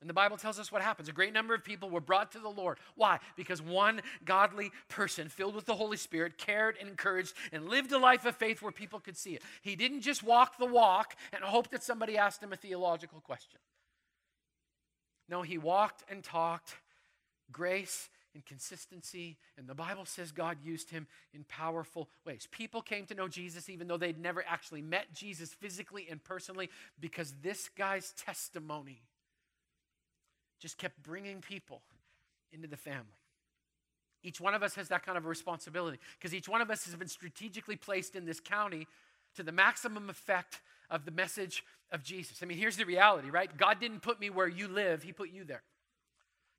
And 0.00 0.08
the 0.08 0.14
Bible 0.14 0.36
tells 0.36 0.60
us 0.60 0.70
what 0.70 0.80
happens. 0.80 1.08
A 1.08 1.12
great 1.12 1.32
number 1.32 1.54
of 1.54 1.64
people 1.64 1.90
were 1.90 2.00
brought 2.00 2.30
to 2.32 2.38
the 2.38 2.48
Lord. 2.48 2.78
Why? 2.94 3.18
Because 3.36 3.60
one 3.60 4.00
godly 4.24 4.70
person 4.88 5.28
filled 5.28 5.56
with 5.56 5.66
the 5.66 5.74
Holy 5.74 5.96
Spirit 5.96 6.38
cared 6.38 6.76
and 6.78 6.88
encouraged 6.88 7.34
and 7.52 7.68
lived 7.68 7.90
a 7.90 7.98
life 7.98 8.24
of 8.24 8.36
faith 8.36 8.62
where 8.62 8.70
people 8.70 9.00
could 9.00 9.16
see 9.16 9.34
it. 9.34 9.42
He 9.60 9.74
didn't 9.74 10.02
just 10.02 10.22
walk 10.22 10.56
the 10.58 10.66
walk 10.66 11.16
and 11.32 11.42
hope 11.42 11.70
that 11.70 11.82
somebody 11.82 12.16
asked 12.16 12.42
him 12.42 12.52
a 12.52 12.56
theological 12.56 13.20
question. 13.20 13.58
No, 15.28 15.42
he 15.42 15.58
walked 15.58 16.04
and 16.08 16.22
talked 16.22 16.74
grace 17.50 18.08
and 18.34 18.44
consistency, 18.46 19.36
and 19.56 19.66
the 19.66 19.74
Bible 19.74 20.04
says 20.04 20.30
God 20.30 20.58
used 20.62 20.90
him 20.90 21.08
in 21.34 21.44
powerful 21.44 22.08
ways. 22.24 22.46
People 22.52 22.82
came 22.82 23.04
to 23.06 23.14
know 23.14 23.26
Jesus 23.26 23.68
even 23.68 23.88
though 23.88 23.96
they'd 23.96 24.20
never 24.20 24.44
actually 24.46 24.82
met 24.82 25.12
Jesus 25.12 25.52
physically 25.54 26.06
and 26.08 26.22
personally 26.22 26.70
because 27.00 27.34
this 27.42 27.68
guy's 27.76 28.12
testimony 28.12 29.02
just 30.58 30.78
kept 30.78 31.02
bringing 31.02 31.40
people 31.40 31.82
into 32.52 32.66
the 32.66 32.76
family. 32.76 33.18
Each 34.22 34.40
one 34.40 34.54
of 34.54 34.62
us 34.62 34.74
has 34.74 34.88
that 34.88 35.04
kind 35.04 35.16
of 35.16 35.24
a 35.24 35.28
responsibility 35.28 35.98
because 36.18 36.34
each 36.34 36.48
one 36.48 36.60
of 36.60 36.70
us 36.70 36.84
has 36.86 36.94
been 36.96 37.08
strategically 37.08 37.76
placed 37.76 38.16
in 38.16 38.24
this 38.24 38.40
county 38.40 38.86
to 39.36 39.42
the 39.42 39.52
maximum 39.52 40.10
effect 40.10 40.60
of 40.90 41.04
the 41.04 41.10
message 41.10 41.62
of 41.92 42.02
Jesus. 42.02 42.42
I 42.42 42.46
mean, 42.46 42.58
here's 42.58 42.76
the 42.76 42.84
reality, 42.84 43.30
right? 43.30 43.54
God 43.56 43.78
didn't 43.80 44.00
put 44.00 44.18
me 44.18 44.30
where 44.30 44.48
you 44.48 44.68
live, 44.68 45.02
He 45.02 45.12
put 45.12 45.30
you 45.30 45.44
there. 45.44 45.62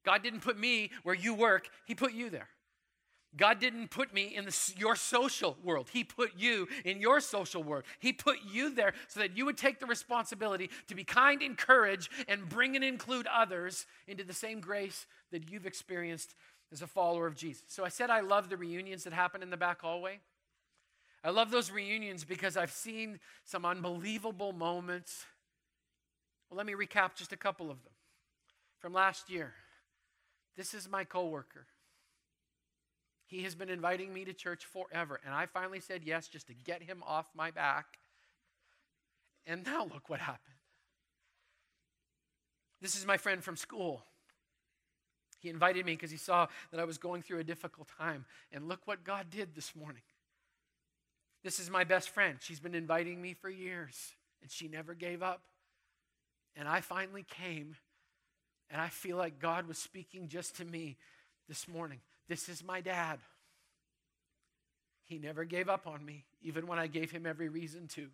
God 0.06 0.24
didn't 0.24 0.41
put 0.41 0.58
me 0.58 0.91
where 1.03 1.15
you 1.15 1.34
work, 1.34 1.70
He 1.86 1.96
put 1.96 2.13
you 2.13 2.29
there. 2.29 2.48
God 3.38 3.59
didn't 3.59 3.91
put 3.91 4.13
me 4.13 4.36
in 4.36 4.45
the, 4.45 4.74
your 4.77 4.95
social 4.95 5.55
world. 5.63 5.89
He 5.91 6.03
put 6.03 6.31
you 6.36 6.67
in 6.83 7.00
your 7.00 7.19
social 7.19 7.62
world. 7.62 7.83
He 8.00 8.12
put 8.12 8.38
you 8.51 8.74
there 8.74 8.93
so 9.07 9.19
that 9.19 9.38
you 9.38 9.45
would 9.45 9.57
take 9.57 9.79
the 9.79 9.86
responsibility 9.86 10.69
to 10.88 10.95
be 10.95 11.03
kind, 11.03 11.41
encourage, 11.43 12.09
and 12.27 12.50
bring 12.50 12.75
and 12.75 12.83
include 12.83 13.27
others 13.27 13.86
into 14.07 14.24
the 14.24 14.33
same 14.33 14.59
grace 14.59 15.05
that 15.31 15.51
you've 15.51 15.67
experienced 15.67 16.33
as 16.71 16.81
a 16.81 16.88
follower 16.88 17.27
of 17.27 17.36
Jesus. 17.36 17.63
So 17.67 17.86
I 17.86 17.89
said 17.89 18.09
I 18.09 18.21
love 18.21 18.50
the 18.50 18.57
reunions 18.57 19.03
that 19.03 19.13
happen 19.13 19.43
in 19.43 19.51
the 19.51 19.57
back 19.57 19.81
hallway. 19.81 20.19
I 21.24 21.29
love 21.29 21.51
those 21.51 21.69
reunions 21.69 22.24
because 22.24 22.57
I've 22.57 22.71
seen 22.71 23.19
some 23.43 23.65
unbelievable 23.65 24.53
moments. 24.53 25.25
Well, 26.50 26.57
let 26.57 26.65
me 26.65 26.74
recap 26.74 27.15
just 27.15 27.31
a 27.31 27.38
couple 27.38 27.69
of 27.69 27.83
them 27.83 27.93
from 28.79 28.93
last 28.93 29.29
year. 29.29 29.53
This 30.55 30.74
is 30.74 30.89
my 30.89 31.03
coworker. 31.03 31.67
He 33.29 33.43
has 33.43 33.53
been 33.53 33.69
inviting 33.69 34.12
me 34.12 34.25
to 34.25 34.33
church 34.33 34.65
forever. 34.65 35.19
And 35.24 35.36
I 35.36 35.45
finally 35.45 35.79
said 35.79 36.01
yes 36.03 36.27
just 36.27 36.48
to 36.48 36.55
get 36.55 36.81
him 36.81 37.03
off 37.05 37.29
my 37.36 37.51
back. 37.51 38.00
And 39.45 39.63
now 39.63 39.83
look 39.83 40.09
what 40.09 40.19
happened. 40.19 40.55
This 42.81 42.95
is 42.95 43.05
my 43.05 43.17
friend 43.17 43.43
from 43.43 43.55
school. 43.55 44.03
He 45.38 45.50
invited 45.50 45.86
me 45.86 45.93
because 45.93 46.09
he 46.09 46.17
saw 46.17 46.48
that 46.71 46.79
I 46.79 46.86
was 46.86 46.98
going 46.98 47.21
through 47.21 47.38
a 47.38 47.43
difficult 47.43 47.88
time. 48.00 48.25
And 48.51 48.67
look 48.67 48.81
what 48.86 49.03
God 49.03 49.27
did 49.29 49.53
this 49.53 49.75
morning. 49.75 50.01
This 51.43 51.59
is 51.59 51.69
my 51.69 51.83
best 51.83 52.09
friend. 52.09 52.38
She's 52.41 52.59
been 52.59 52.74
inviting 52.74 53.21
me 53.21 53.36
for 53.36 53.50
years, 53.50 54.15
and 54.41 54.50
she 54.50 54.67
never 54.67 54.95
gave 54.95 55.21
up. 55.21 55.43
And 56.55 56.67
I 56.67 56.81
finally 56.81 57.24
came, 57.24 57.75
and 58.71 58.81
I 58.81 58.88
feel 58.89 59.17
like 59.17 59.39
God 59.39 59.67
was 59.67 59.77
speaking 59.77 60.29
just 60.29 60.57
to 60.57 60.65
me 60.65 60.98
this 61.48 61.67
morning. 61.67 62.00
This 62.29 62.48
is 62.48 62.63
my 62.63 62.79
dad. 62.79 63.19
He 65.03 65.17
never 65.17 65.43
gave 65.43 65.67
up 65.67 65.88
on 65.88 66.05
me, 66.05 66.25
even 66.43 66.67
when 66.67 66.77
I 66.77 66.86
gave 66.86 67.09
him 67.09 67.25
every 67.25 67.50
reason 67.50 67.88
to. 67.95 68.07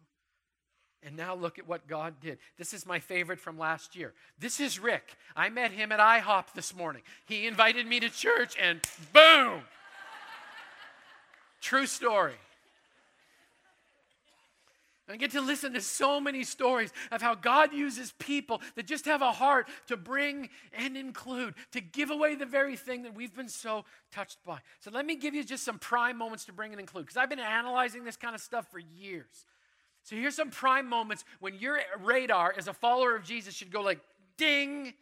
And 1.04 1.18
now 1.18 1.36
look 1.36 1.60
at 1.60 1.68
what 1.68 1.88
God 1.88 2.16
did. 2.22 2.40
This 2.58 2.74
is 2.74 2.86
my 2.86 3.00
favorite 3.00 3.40
from 3.40 3.60
last 3.60 3.96
year. 3.96 4.14
This 4.40 4.62
is 4.62 4.80
Rick. 4.80 5.18
I 5.36 5.50
met 5.50 5.72
him 5.72 5.92
at 5.92 6.00
IHOP 6.00 6.54
this 6.56 6.74
morning. 6.74 7.04
He 7.26 7.46
invited 7.46 7.86
me 7.86 8.00
to 8.00 8.10
church, 8.10 8.56
and 8.60 8.82
boom! 9.14 9.62
True 11.62 11.86
story. 11.86 12.36
I 15.08 15.18
get 15.18 15.32
to 15.32 15.42
listen 15.42 15.74
to 15.74 15.82
so 15.82 16.20
many 16.20 16.44
stories 16.44 16.92
of 17.12 17.22
how 17.22 17.36
God 17.36 17.74
uses 17.74 18.14
people 18.18 18.62
that 18.76 18.88
just 18.88 19.06
have 19.06 19.22
a 19.22 19.32
heart 19.32 19.68
to 19.88 19.98
bring 19.98 20.50
and 20.74 20.98
include, 20.98 21.54
to 21.74 21.82
give 21.82 22.10
away 22.10 22.34
the 22.34 22.48
very 22.48 22.76
thing 22.76 23.04
that 23.04 23.14
we've 23.14 23.34
been 23.36 23.50
so 23.50 23.86
touched 24.12 24.44
by. 24.44 24.60
So 24.80 24.90
let 24.90 25.06
me 25.06 25.16
give 25.16 25.36
you 25.36 25.44
just 25.44 25.64
some 25.64 25.78
prime 25.78 26.18
moments 26.18 26.46
to 26.46 26.54
bring 26.54 26.72
and 26.72 26.80
include, 26.80 27.06
because 27.06 27.18
I've 27.18 27.30
been 27.30 27.40
analyzing 27.40 28.04
this 28.04 28.18
kind 28.18 28.34
of 28.34 28.42
stuff 28.42 28.72
for 28.72 28.80
years. 28.80 29.46
So 30.04 30.16
here's 30.16 30.36
some 30.36 30.50
prime 30.50 30.88
moments 30.88 31.24
when 31.40 31.56
your 31.56 31.80
radar 32.04 32.54
as 32.58 32.68
a 32.68 32.74
follower 32.74 33.16
of 33.16 33.24
Jesus 33.24 33.54
should 33.54 33.72
go 33.72 33.82
like 33.82 34.00
ding 34.38 34.94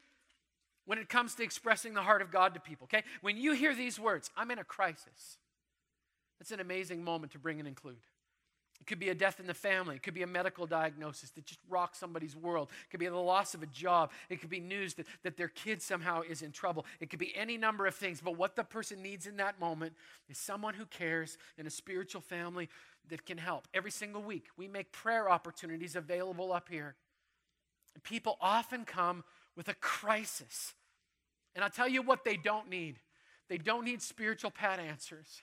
when 0.85 0.97
it 0.97 1.07
comes 1.07 1.35
to 1.35 1.43
expressing 1.43 1.93
the 1.93 2.01
heart 2.01 2.21
of 2.21 2.29
God 2.29 2.53
to 2.55 2.59
people, 2.59 2.85
okay? 2.85 3.03
When 3.21 3.37
you 3.37 3.53
hear 3.53 3.73
these 3.73 3.97
words, 3.97 4.29
I'm 4.35 4.51
in 4.51 4.59
a 4.59 4.65
crisis. 4.65 5.37
That's 6.39 6.51
an 6.51 6.59
amazing 6.59 7.05
moment 7.05 7.31
to 7.33 7.39
bring 7.39 7.59
and 7.59 7.67
include. 7.67 7.95
It 8.79 8.87
could 8.87 8.99
be 8.99 9.09
a 9.09 9.15
death 9.15 9.39
in 9.39 9.47
the 9.47 9.53
family. 9.53 9.95
It 9.95 10.03
could 10.03 10.13
be 10.13 10.23
a 10.23 10.27
medical 10.27 10.65
diagnosis 10.65 11.29
that 11.31 11.45
just 11.45 11.61
rocks 11.69 11.97
somebody's 11.97 12.35
world. 12.35 12.69
It 12.83 12.91
could 12.91 12.99
be 12.99 13.07
the 13.07 13.15
loss 13.15 13.53
of 13.53 13.63
a 13.63 13.67
job. 13.67 14.11
It 14.29 14.41
could 14.41 14.49
be 14.49 14.59
news 14.59 14.95
that, 14.95 15.05
that 15.23 15.37
their 15.37 15.47
kid 15.47 15.81
somehow 15.81 16.21
is 16.21 16.41
in 16.41 16.51
trouble. 16.51 16.85
It 16.99 17.09
could 17.09 17.19
be 17.19 17.33
any 17.35 17.57
number 17.57 17.85
of 17.85 17.95
things. 17.95 18.19
But 18.19 18.37
what 18.37 18.55
the 18.57 18.63
person 18.63 19.01
needs 19.01 19.25
in 19.25 19.37
that 19.37 19.59
moment 19.59 19.93
is 20.27 20.37
someone 20.37 20.73
who 20.73 20.85
cares 20.85 21.37
in 21.57 21.65
a 21.65 21.69
spiritual 21.69 22.19
family 22.21 22.67
that 23.09 23.25
can 23.25 23.37
help. 23.37 23.67
Every 23.73 23.91
single 23.91 24.21
week, 24.21 24.47
we 24.57 24.67
make 24.67 24.91
prayer 24.91 25.29
opportunities 25.29 25.95
available 25.95 26.51
up 26.51 26.67
here. 26.69 26.95
And 27.93 28.03
people 28.03 28.37
often 28.41 28.83
come 28.83 29.23
with 29.55 29.69
a 29.69 29.75
crisis. 29.75 30.73
And 31.55 31.63
I'll 31.63 31.69
tell 31.69 31.87
you 31.87 32.01
what 32.01 32.25
they 32.25 32.37
don't 32.37 32.69
need 32.69 32.99
they 33.49 33.57
don't 33.57 33.83
need 33.83 34.01
spiritual 34.01 34.51
pat 34.51 34.79
answers, 34.79 35.41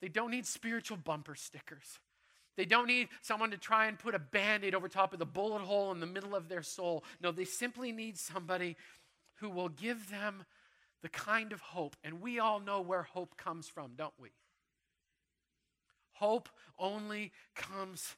they 0.00 0.08
don't 0.08 0.30
need 0.30 0.46
spiritual 0.46 0.96
bumper 0.96 1.34
stickers. 1.34 1.98
They 2.56 2.64
don't 2.64 2.86
need 2.86 3.08
someone 3.22 3.50
to 3.50 3.56
try 3.56 3.86
and 3.86 3.98
put 3.98 4.14
a 4.14 4.18
band 4.18 4.64
aid 4.64 4.74
over 4.74 4.88
top 4.88 5.12
of 5.12 5.18
the 5.18 5.26
bullet 5.26 5.62
hole 5.62 5.90
in 5.92 6.00
the 6.00 6.06
middle 6.06 6.34
of 6.34 6.48
their 6.48 6.62
soul. 6.62 7.04
No, 7.20 7.32
they 7.32 7.44
simply 7.44 7.92
need 7.92 8.18
somebody 8.18 8.76
who 9.36 9.48
will 9.48 9.70
give 9.70 10.10
them 10.10 10.44
the 11.02 11.08
kind 11.08 11.52
of 11.52 11.60
hope. 11.60 11.96
And 12.04 12.20
we 12.20 12.38
all 12.38 12.60
know 12.60 12.80
where 12.80 13.02
hope 13.02 13.36
comes 13.36 13.68
from, 13.68 13.92
don't 13.96 14.14
we? 14.18 14.30
Hope 16.12 16.48
only 16.78 17.32
comes 17.54 18.16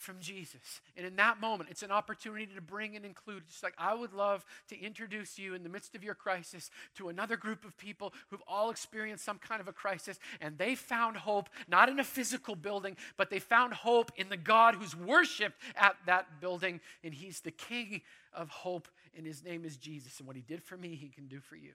from 0.00 0.18
Jesus. 0.18 0.80
And 0.96 1.06
in 1.06 1.16
that 1.16 1.40
moment, 1.40 1.70
it's 1.70 1.82
an 1.82 1.90
opportunity 1.90 2.48
to 2.54 2.60
bring 2.60 2.96
and 2.96 3.04
include. 3.04 3.42
Just 3.48 3.62
like 3.62 3.74
I 3.78 3.94
would 3.94 4.12
love 4.12 4.44
to 4.68 4.80
introduce 4.80 5.38
you 5.38 5.54
in 5.54 5.62
the 5.62 5.68
midst 5.68 5.94
of 5.94 6.02
your 6.02 6.14
crisis 6.14 6.70
to 6.96 7.08
another 7.08 7.36
group 7.36 7.64
of 7.64 7.76
people 7.76 8.14
who've 8.28 8.42
all 8.48 8.70
experienced 8.70 9.24
some 9.24 9.38
kind 9.38 9.60
of 9.60 9.68
a 9.68 9.72
crisis 9.72 10.18
and 10.40 10.56
they 10.56 10.74
found 10.74 11.18
hope 11.18 11.50
not 11.68 11.88
in 11.88 12.00
a 12.00 12.04
physical 12.04 12.56
building, 12.56 12.96
but 13.16 13.30
they 13.30 13.38
found 13.38 13.74
hope 13.74 14.10
in 14.16 14.30
the 14.30 14.36
God 14.36 14.74
who's 14.74 14.96
worshiped 14.96 15.60
at 15.76 15.96
that 16.06 16.40
building. 16.40 16.80
And 17.04 17.12
He's 17.12 17.40
the 17.40 17.50
King 17.50 18.00
of 18.32 18.48
hope, 18.48 18.88
and 19.16 19.26
His 19.26 19.44
name 19.44 19.64
is 19.64 19.76
Jesus. 19.76 20.18
And 20.18 20.26
what 20.26 20.36
He 20.36 20.42
did 20.42 20.62
for 20.62 20.76
me, 20.76 20.94
He 20.94 21.08
can 21.08 21.26
do 21.26 21.40
for 21.40 21.56
you. 21.56 21.72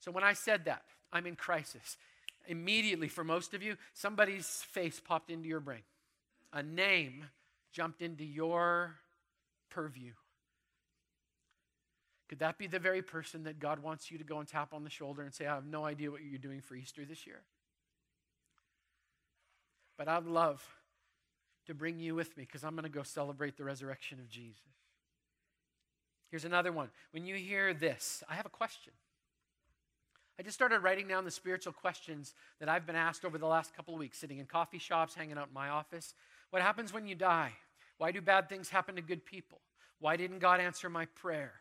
So 0.00 0.10
when 0.10 0.24
I 0.24 0.34
said 0.34 0.66
that, 0.66 0.82
I'm 1.12 1.26
in 1.26 1.34
crisis. 1.34 1.96
Immediately, 2.46 3.08
for 3.08 3.24
most 3.24 3.54
of 3.54 3.62
you, 3.62 3.76
somebody's 3.94 4.46
face 4.46 5.00
popped 5.00 5.30
into 5.30 5.48
your 5.48 5.60
brain 5.60 5.82
a 6.52 6.62
name 6.62 7.26
jumped 7.72 8.02
into 8.02 8.24
your 8.24 8.96
purview. 9.70 10.12
Could 12.28 12.40
that 12.40 12.58
be 12.58 12.66
the 12.66 12.78
very 12.78 13.02
person 13.02 13.44
that 13.44 13.58
God 13.58 13.82
wants 13.82 14.10
you 14.10 14.18
to 14.18 14.24
go 14.24 14.38
and 14.38 14.46
tap 14.46 14.74
on 14.74 14.84
the 14.84 14.90
shoulder 14.90 15.22
and 15.22 15.32
say, 15.32 15.46
I 15.46 15.54
have 15.54 15.66
no 15.66 15.84
idea 15.84 16.10
what 16.10 16.20
you're 16.22 16.38
doing 16.38 16.60
for 16.60 16.74
Easter 16.74 17.04
this 17.04 17.26
year? 17.26 17.42
But 19.96 20.08
I'd 20.08 20.26
love 20.26 20.62
to 21.66 21.74
bring 21.74 21.98
you 21.98 22.14
with 22.14 22.36
me 22.36 22.44
because 22.44 22.64
I'm 22.64 22.74
going 22.74 22.84
to 22.84 22.90
go 22.90 23.02
celebrate 23.02 23.56
the 23.56 23.64
resurrection 23.64 24.20
of 24.20 24.28
Jesus. 24.28 24.60
Here's 26.30 26.44
another 26.44 26.72
one. 26.72 26.90
When 27.12 27.24
you 27.24 27.36
hear 27.36 27.72
this, 27.72 28.22
I 28.28 28.34
have 28.34 28.46
a 28.46 28.50
question. 28.50 28.92
I 30.38 30.42
just 30.42 30.54
started 30.54 30.80
writing 30.80 31.08
down 31.08 31.24
the 31.24 31.30
spiritual 31.30 31.72
questions 31.72 32.34
that 32.60 32.68
I've 32.68 32.86
been 32.86 32.94
asked 32.94 33.24
over 33.24 33.38
the 33.38 33.46
last 33.46 33.74
couple 33.74 33.94
of 33.94 34.00
weeks, 34.00 34.18
sitting 34.18 34.38
in 34.38 34.46
coffee 34.46 34.78
shops, 34.78 35.14
hanging 35.14 35.36
out 35.36 35.48
in 35.48 35.54
my 35.54 35.68
office. 35.70 36.14
What 36.50 36.62
happens 36.62 36.92
when 36.92 37.06
you 37.06 37.14
die? 37.14 37.52
Why 37.98 38.12
do 38.12 38.20
bad 38.20 38.48
things 38.48 38.68
happen 38.68 38.96
to 38.96 39.02
good 39.02 39.24
people? 39.24 39.60
Why 40.00 40.16
didn't 40.16 40.38
God 40.38 40.60
answer 40.60 40.88
my 40.88 41.06
prayer? 41.06 41.52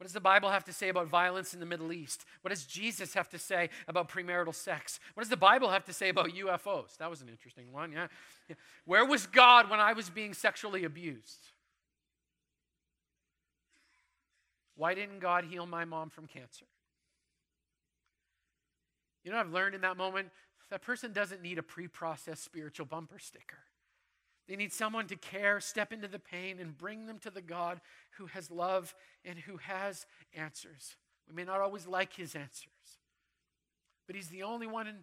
What 0.00 0.04
does 0.04 0.14
the 0.14 0.20
Bible 0.20 0.48
have 0.48 0.64
to 0.64 0.72
say 0.72 0.88
about 0.88 1.08
violence 1.08 1.52
in 1.52 1.60
the 1.60 1.66
Middle 1.66 1.92
East? 1.92 2.24
What 2.40 2.48
does 2.48 2.64
Jesus 2.64 3.12
have 3.12 3.28
to 3.30 3.38
say 3.38 3.68
about 3.86 4.08
premarital 4.08 4.54
sex? 4.54 4.98
What 5.12 5.22
does 5.22 5.28
the 5.28 5.36
Bible 5.36 5.68
have 5.68 5.84
to 5.84 5.92
say 5.92 6.08
about 6.08 6.30
UFOs? 6.30 6.96
That 6.96 7.10
was 7.10 7.20
an 7.20 7.28
interesting 7.28 7.70
one, 7.70 7.92
yeah. 7.92 8.06
Where 8.86 9.04
was 9.04 9.26
God 9.26 9.68
when 9.68 9.78
I 9.78 9.92
was 9.92 10.08
being 10.08 10.32
sexually 10.32 10.84
abused? 10.84 11.50
Why 14.74 14.94
didn't 14.94 15.18
God 15.18 15.44
heal 15.44 15.66
my 15.66 15.84
mom 15.84 16.08
from 16.08 16.26
cancer? 16.26 16.64
You 19.22 19.32
know 19.32 19.38
I've 19.38 19.52
learned 19.52 19.74
in 19.74 19.82
that 19.82 19.98
moment? 19.98 20.28
That 20.70 20.82
person 20.82 21.12
doesn't 21.12 21.42
need 21.42 21.58
a 21.58 21.62
pre 21.62 21.88
processed 21.88 22.44
spiritual 22.44 22.86
bumper 22.86 23.18
sticker. 23.18 23.58
They 24.48 24.56
need 24.56 24.72
someone 24.72 25.06
to 25.06 25.16
care, 25.16 25.60
step 25.60 25.92
into 25.92 26.08
the 26.08 26.18
pain, 26.18 26.58
and 26.58 26.76
bring 26.76 27.06
them 27.06 27.18
to 27.20 27.30
the 27.30 27.40
God 27.40 27.80
who 28.18 28.26
has 28.26 28.50
love 28.50 28.94
and 29.24 29.38
who 29.38 29.58
has 29.58 30.06
answers. 30.34 30.96
We 31.28 31.36
may 31.36 31.44
not 31.44 31.60
always 31.60 31.86
like 31.86 32.14
his 32.14 32.34
answers, 32.34 32.98
but 34.06 34.16
he's 34.16 34.28
the 34.28 34.42
only 34.42 34.66
one, 34.66 34.88
and 34.88 34.98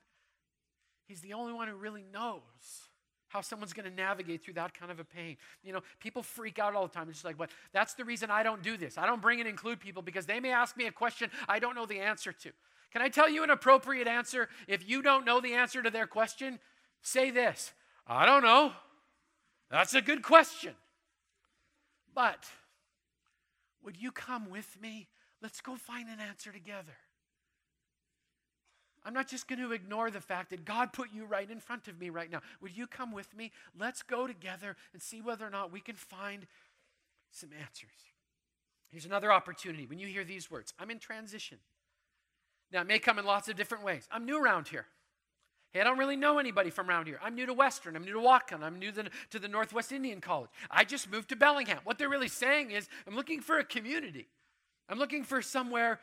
he's 1.07 1.21
the 1.21 1.33
only 1.33 1.53
one 1.53 1.69
who 1.69 1.75
really 1.75 2.03
knows 2.11 2.89
how 3.29 3.41
someone's 3.41 3.73
going 3.73 3.89
to 3.89 3.95
navigate 3.95 4.43
through 4.43 4.55
that 4.55 4.73
kind 4.73 4.91
of 4.91 4.99
a 4.99 5.03
pain. 5.05 5.37
You 5.63 5.73
know, 5.73 5.81
people 5.99 6.23
freak 6.23 6.59
out 6.59 6.75
all 6.75 6.87
the 6.87 6.93
time. 6.93 7.07
It's 7.09 7.19
just 7.19 7.25
like, 7.25 7.39
what? 7.39 7.49
That's 7.73 7.93
the 7.93 8.05
reason 8.05 8.31
I 8.31 8.43
don't 8.43 8.61
do 8.61 8.77
this. 8.77 8.97
I 8.97 9.05
don't 9.05 9.21
bring 9.21 9.39
and 9.39 9.47
include 9.47 9.79
people 9.79 10.01
because 10.01 10.25
they 10.25 10.39
may 10.39 10.51
ask 10.51 10.75
me 10.77 10.87
a 10.87 10.91
question 10.91 11.29
I 11.47 11.59
don't 11.59 11.75
know 11.75 11.85
the 11.85 11.99
answer 11.99 12.31
to. 12.31 12.51
Can 12.97 13.05
I 13.05 13.09
tell 13.09 13.29
you 13.29 13.43
an 13.43 13.51
appropriate 13.51 14.07
answer? 14.07 14.49
If 14.67 14.89
you 14.89 15.03
don't 15.03 15.23
know 15.23 15.39
the 15.39 15.53
answer 15.53 15.83
to 15.83 15.91
their 15.91 16.07
question, 16.07 16.57
say 17.03 17.29
this 17.29 17.71
I 18.07 18.25
don't 18.25 18.41
know. 18.41 18.71
That's 19.69 19.93
a 19.93 20.01
good 20.01 20.23
question. 20.23 20.73
But 22.15 22.47
would 23.83 24.01
you 24.01 24.11
come 24.11 24.49
with 24.49 24.81
me? 24.81 25.09
Let's 25.43 25.61
go 25.61 25.75
find 25.75 26.09
an 26.09 26.19
answer 26.19 26.51
together. 26.51 26.97
I'm 29.05 29.13
not 29.13 29.27
just 29.27 29.47
going 29.47 29.59
to 29.59 29.73
ignore 29.73 30.09
the 30.09 30.19
fact 30.19 30.49
that 30.49 30.65
God 30.65 30.91
put 30.91 31.13
you 31.13 31.25
right 31.25 31.51
in 31.51 31.59
front 31.59 31.87
of 31.87 31.99
me 31.99 32.09
right 32.09 32.31
now. 32.31 32.41
Would 32.61 32.75
you 32.75 32.87
come 32.87 33.11
with 33.11 33.31
me? 33.37 33.51
Let's 33.79 34.01
go 34.01 34.25
together 34.25 34.75
and 34.93 35.03
see 35.03 35.21
whether 35.21 35.45
or 35.45 35.51
not 35.51 35.71
we 35.71 35.81
can 35.81 35.97
find 35.97 36.47
some 37.29 37.51
answers. 37.61 37.91
Here's 38.87 39.05
another 39.05 39.31
opportunity. 39.31 39.85
When 39.85 39.99
you 39.99 40.07
hear 40.07 40.23
these 40.23 40.49
words, 40.49 40.73
I'm 40.79 40.89
in 40.89 40.97
transition. 40.97 41.59
Now, 42.71 42.81
it 42.81 42.87
may 42.87 42.99
come 42.99 43.17
in 43.17 43.25
lots 43.25 43.47
of 43.47 43.55
different 43.55 43.83
ways. 43.83 44.07
I'm 44.11 44.25
new 44.25 44.41
around 44.41 44.67
here. 44.67 44.85
Hey, 45.71 45.81
I 45.81 45.83
don't 45.83 45.97
really 45.97 46.15
know 46.15 46.39
anybody 46.39 46.69
from 46.69 46.89
around 46.89 47.07
here. 47.07 47.19
I'm 47.21 47.35
new 47.35 47.45
to 47.45 47.53
Western. 47.53 47.95
I'm 47.95 48.03
new 48.03 48.13
to 48.13 48.19
Whatcom. 48.19 48.63
I'm 48.63 48.79
new 48.79 48.91
to 48.91 49.39
the 49.39 49.47
Northwest 49.47 49.91
Indian 49.91 50.21
College. 50.21 50.49
I 50.71 50.83
just 50.83 51.11
moved 51.11 51.29
to 51.29 51.35
Bellingham. 51.35 51.79
What 51.83 51.97
they're 51.97 52.09
really 52.09 52.29
saying 52.29 52.71
is, 52.71 52.87
I'm 53.05 53.15
looking 53.15 53.41
for 53.41 53.57
a 53.57 53.63
community. 53.63 54.27
I'm 54.89 54.97
looking 54.97 55.23
for 55.23 55.41
somewhere 55.41 55.99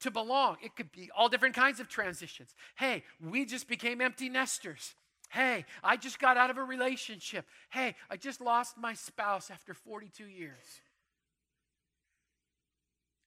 to 0.00 0.10
belong. 0.10 0.56
It 0.62 0.76
could 0.76 0.92
be 0.92 1.10
all 1.16 1.28
different 1.28 1.54
kinds 1.54 1.80
of 1.80 1.88
transitions. 1.88 2.54
Hey, 2.76 3.02
we 3.18 3.46
just 3.46 3.68
became 3.68 4.02
empty 4.02 4.28
nesters. 4.28 4.94
Hey, 5.30 5.64
I 5.82 5.96
just 5.96 6.18
got 6.18 6.36
out 6.36 6.50
of 6.50 6.58
a 6.58 6.62
relationship. 6.62 7.46
Hey, 7.70 7.94
I 8.10 8.16
just 8.16 8.40
lost 8.40 8.76
my 8.76 8.92
spouse 8.92 9.50
after 9.50 9.74
42 9.74 10.24
years 10.24 10.82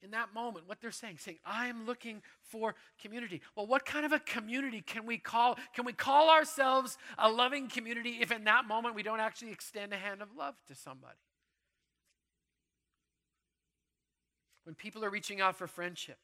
in 0.04 0.12
that 0.12 0.34
moment 0.34 0.68
what 0.68 0.80
they're 0.82 0.92
saying 0.92 1.18
saying 1.18 1.38
i 1.46 1.68
am 1.68 1.86
looking 1.86 2.22
for 2.42 2.76
community. 3.02 3.42
Well 3.56 3.68
what 3.68 3.86
kind 3.86 4.06
of 4.06 4.12
a 4.12 4.20
community 4.20 4.82
can 4.82 5.06
we 5.06 5.18
call 5.18 5.58
can 5.76 5.86
we 5.86 5.94
call 5.94 6.30
ourselves 6.30 6.98
a 7.18 7.30
loving 7.30 7.68
community 7.68 8.20
if 8.22 8.32
in 8.32 8.44
that 8.46 8.68
moment 8.68 8.96
we 8.96 9.04
don't 9.04 9.20
actually 9.20 9.52
extend 9.52 9.94
a 9.94 9.98
hand 9.98 10.22
of 10.22 10.30
love 10.36 10.56
to 10.68 10.76
somebody? 10.76 11.18
When 14.64 14.76
people 14.76 15.04
are 15.04 15.10
reaching 15.10 15.42
out 15.42 15.56
for 15.56 15.68
friendship 15.68 16.18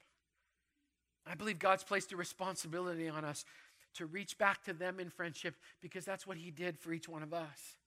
i 1.28 1.36
believe 1.36 1.60
god's 1.60 1.84
placed 1.84 2.12
a 2.12 2.16
responsibility 2.16 3.08
on 3.08 3.26
us 3.26 3.46
to 3.96 4.06
reach 4.06 4.38
back 4.38 4.64
to 4.66 4.74
them 4.74 5.00
in 5.00 5.10
friendship 5.10 5.56
because 5.82 6.04
that's 6.04 6.28
what 6.28 6.38
he 6.38 6.52
did 6.52 6.78
for 6.78 6.92
each 6.92 7.08
one 7.08 7.24
of 7.24 7.34
us. 7.34 7.78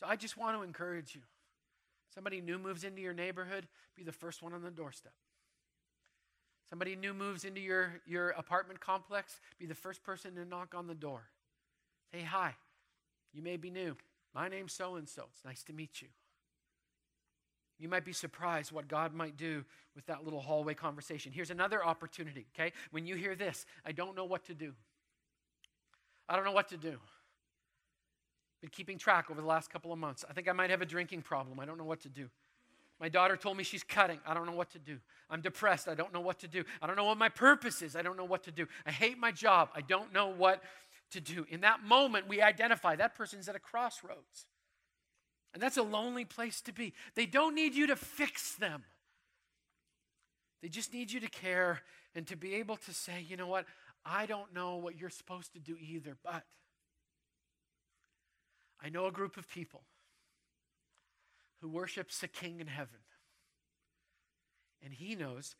So 0.00 0.06
i 0.06 0.16
just 0.16 0.36
want 0.36 0.56
to 0.56 0.62
encourage 0.62 1.14
you 1.14 1.22
Somebody 2.14 2.40
new 2.40 2.58
moves 2.58 2.84
into 2.84 3.02
your 3.02 3.14
neighborhood, 3.14 3.66
be 3.96 4.02
the 4.02 4.12
first 4.12 4.42
one 4.42 4.52
on 4.52 4.62
the 4.62 4.70
doorstep. 4.70 5.12
Somebody 6.68 6.96
new 6.96 7.14
moves 7.14 7.44
into 7.44 7.60
your, 7.60 8.00
your 8.06 8.30
apartment 8.30 8.80
complex, 8.80 9.40
be 9.58 9.66
the 9.66 9.74
first 9.74 10.02
person 10.02 10.34
to 10.34 10.44
knock 10.44 10.74
on 10.74 10.86
the 10.86 10.94
door. 10.94 11.22
Say, 12.12 12.22
hi, 12.22 12.54
you 13.32 13.42
may 13.42 13.56
be 13.56 13.70
new. 13.70 13.96
My 14.34 14.48
name's 14.48 14.72
so 14.72 14.96
and 14.96 15.08
so. 15.08 15.24
It's 15.32 15.44
nice 15.44 15.62
to 15.64 15.72
meet 15.72 16.02
you. 16.02 16.08
You 17.78 17.88
might 17.88 18.04
be 18.04 18.12
surprised 18.12 18.72
what 18.72 18.88
God 18.88 19.14
might 19.14 19.36
do 19.36 19.64
with 19.94 20.06
that 20.06 20.24
little 20.24 20.40
hallway 20.40 20.74
conversation. 20.74 21.32
Here's 21.32 21.50
another 21.50 21.84
opportunity, 21.84 22.46
okay? 22.54 22.72
When 22.90 23.06
you 23.06 23.14
hear 23.14 23.34
this, 23.34 23.66
I 23.86 23.92
don't 23.92 24.16
know 24.16 24.24
what 24.24 24.44
to 24.46 24.54
do. 24.54 24.74
I 26.28 26.36
don't 26.36 26.44
know 26.44 26.52
what 26.52 26.68
to 26.68 26.76
do. 26.76 26.98
Been 28.60 28.70
keeping 28.70 28.98
track 28.98 29.30
over 29.30 29.40
the 29.40 29.46
last 29.46 29.70
couple 29.70 29.92
of 29.92 29.98
months. 29.98 30.24
I 30.28 30.32
think 30.32 30.48
I 30.48 30.52
might 30.52 30.70
have 30.70 30.82
a 30.82 30.86
drinking 30.86 31.22
problem. 31.22 31.60
I 31.60 31.64
don't 31.64 31.78
know 31.78 31.84
what 31.84 32.00
to 32.00 32.08
do. 32.08 32.28
My 33.00 33.08
daughter 33.08 33.36
told 33.36 33.56
me 33.56 33.62
she's 33.62 33.84
cutting. 33.84 34.18
I 34.26 34.34
don't 34.34 34.46
know 34.46 34.52
what 34.52 34.70
to 34.72 34.78
do. 34.78 34.98
I'm 35.30 35.40
depressed. 35.40 35.86
I 35.86 35.94
don't 35.94 36.12
know 36.12 36.20
what 36.20 36.40
to 36.40 36.48
do. 36.48 36.64
I 36.82 36.88
don't 36.88 36.96
know 36.96 37.04
what 37.04 37.18
my 37.18 37.28
purpose 37.28 37.80
is. 37.82 37.94
I 37.94 38.02
don't 38.02 38.16
know 38.16 38.24
what 38.24 38.42
to 38.44 38.50
do. 38.50 38.66
I 38.84 38.90
hate 38.90 39.18
my 39.18 39.30
job. 39.30 39.68
I 39.76 39.82
don't 39.82 40.12
know 40.12 40.28
what 40.28 40.62
to 41.12 41.20
do. 41.20 41.46
In 41.48 41.60
that 41.60 41.82
moment, 41.84 42.28
we 42.28 42.42
identify 42.42 42.96
that 42.96 43.14
person's 43.14 43.48
at 43.48 43.54
a 43.54 43.60
crossroads. 43.60 44.46
And 45.54 45.62
that's 45.62 45.76
a 45.76 45.82
lonely 45.82 46.24
place 46.24 46.60
to 46.62 46.72
be. 46.72 46.92
They 47.14 47.26
don't 47.26 47.54
need 47.54 47.74
you 47.74 47.86
to 47.86 47.96
fix 47.96 48.54
them, 48.54 48.84
they 50.62 50.68
just 50.68 50.92
need 50.92 51.12
you 51.12 51.20
to 51.20 51.28
care 51.28 51.82
and 52.14 52.26
to 52.26 52.36
be 52.36 52.54
able 52.54 52.76
to 52.76 52.92
say, 52.92 53.24
you 53.28 53.36
know 53.36 53.46
what? 53.46 53.64
I 54.04 54.26
don't 54.26 54.52
know 54.52 54.76
what 54.76 54.98
you're 54.98 55.10
supposed 55.10 55.52
to 55.52 55.60
do 55.60 55.76
either, 55.80 56.16
but 56.24 56.42
I 58.82 58.88
know 58.88 59.06
a 59.06 59.12
group 59.12 59.36
of 59.36 59.48
people 59.48 59.82
who 61.60 61.68
worships 61.68 62.22
a 62.22 62.28
king 62.28 62.60
in 62.60 62.68
heaven, 62.68 63.00
and 64.82 64.92
he 64.92 65.14
knows 65.14 65.56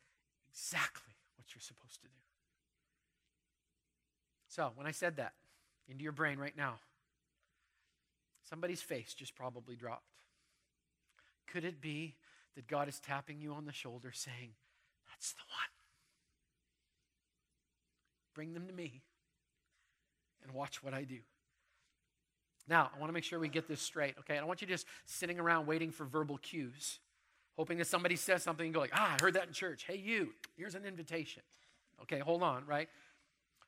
exactly 0.51 1.15
what 1.37 1.55
you're 1.55 1.61
supposed 1.61 2.01
to 2.03 2.09
do. 2.09 2.15
So, 4.49 4.71
when 4.77 4.87
I 4.87 4.93
said 4.93 5.17
that 5.17 5.35
into 5.89 6.03
your 6.03 6.13
brain 6.13 6.39
right 6.39 6.57
now, 6.57 6.77
somebody's 8.49 8.83
face 8.83 9.15
just 9.15 9.35
probably 9.35 9.75
dropped. 9.75 10.05
Could 11.47 11.65
it 11.65 11.81
be 11.81 12.15
that 12.55 12.67
God 12.67 12.89
is 12.89 13.01
tapping 13.01 13.41
you 13.41 13.53
on 13.53 13.65
the 13.65 13.73
shoulder 13.73 14.11
saying, 14.13 14.53
That's 15.09 15.33
the 15.33 15.43
one? 15.49 15.71
Bring 18.35 18.55
them 18.55 18.67
to 18.69 18.73
me 18.73 19.03
and 20.43 20.53
watch 20.53 20.83
what 20.83 20.95
I 20.95 21.03
do. 21.03 21.19
Now, 22.69 22.91
I 22.95 22.99
want 22.99 23.09
to 23.09 23.15
make 23.15 23.25
sure 23.25 23.39
we 23.39 23.49
get 23.49 23.67
this 23.67 23.81
straight, 23.81 24.15
okay? 24.21 24.35
I 24.35 24.39
don't 24.39 24.49
want 24.49 24.61
you 24.61 24.69
just 24.69 24.87
sitting 25.07 25.41
around 25.41 25.67
waiting 25.67 25.91
for 25.91 26.05
verbal 26.05 26.39
cues, 26.39 26.99
hoping 27.57 27.79
that 27.79 27.87
somebody 27.87 28.17
says 28.17 28.43
something 28.43 28.67
and 28.67 28.75
go 28.75 28.81
like, 28.81 28.93
ah, 28.93 29.17
I 29.19 29.23
heard 29.23 29.35
that 29.35 29.47
in 29.47 29.53
church. 29.53 29.85
Hey, 29.85 29.97
you, 29.97 30.35
here's 30.57 30.75
an 30.75 30.85
invitation. 30.85 31.43
Okay, 32.03 32.19
hold 32.19 32.43
on, 32.43 32.67
right? 32.67 32.89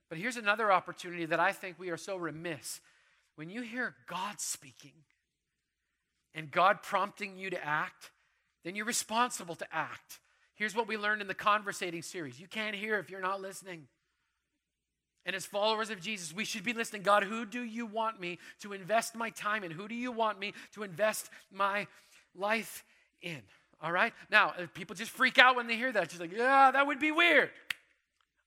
But 0.09 0.19
here's 0.19 0.37
another 0.37 0.71
opportunity 0.71 1.25
that 1.27 1.41
I 1.41 1.53
think 1.53 1.79
we 1.79 1.91
are 1.91 1.97
so 1.97 2.17
remiss 2.17 2.81
when 3.37 3.49
you 3.49 3.63
hear 3.63 3.95
God 4.07 4.41
speaking 4.41 4.93
and 6.35 6.51
God 6.51 6.83
prompting 6.83 7.39
you 7.39 7.49
to 7.51 7.65
act, 7.65 8.11
then 8.65 8.75
you're 8.75 8.85
responsible 8.85 9.55
to 9.55 9.67
act. 9.73 10.21
Here's 10.55 10.75
what 10.75 10.87
we 10.87 10.99
learned 10.99 11.23
in 11.23 11.27
the 11.27 11.35
conversating 11.35 12.03
series 12.03 12.39
you 12.39 12.49
can't 12.49 12.77
hear 12.77 12.99
if 12.99 13.09
you're 13.09 13.21
not 13.21 13.41
listening. 13.41 13.87
And 15.27 15.37
as 15.37 15.45
followers 15.45 15.91
of 15.91 16.01
Jesus, 16.01 16.35
we 16.35 16.45
should 16.45 16.65
be 16.65 16.73
listening. 16.73 17.03
God, 17.03 17.25
who 17.25 17.45
do 17.45 17.63
you 17.63 17.87
want 17.87 18.21
me 18.21 18.39
to 18.63 18.73
invest 18.73 19.15
my 19.15 19.31
time 19.31 19.65
in? 19.65 19.71
Who 19.71 19.87
do 19.87 19.95
you 19.95 20.13
want 20.13 20.39
me 20.39 20.55
to 20.75 20.83
invest 20.83 21.29
my 21.53 21.87
life 22.35 22.85
in? 23.21 23.43
All 23.83 23.93
right? 23.93 24.13
Now, 24.31 24.55
uh, 24.59 24.67
people 24.73 24.97
just 24.97 25.11
freak 25.11 25.39
out 25.39 25.57
when 25.57 25.67
they 25.67 25.77
hear 25.77 25.93
that. 25.93 26.09
Just 26.09 26.21
like, 26.21 26.33
yeah, 26.33 26.71
that 26.71 26.87
would 26.87 27.01
be 27.01 27.13
weird. 27.13 27.51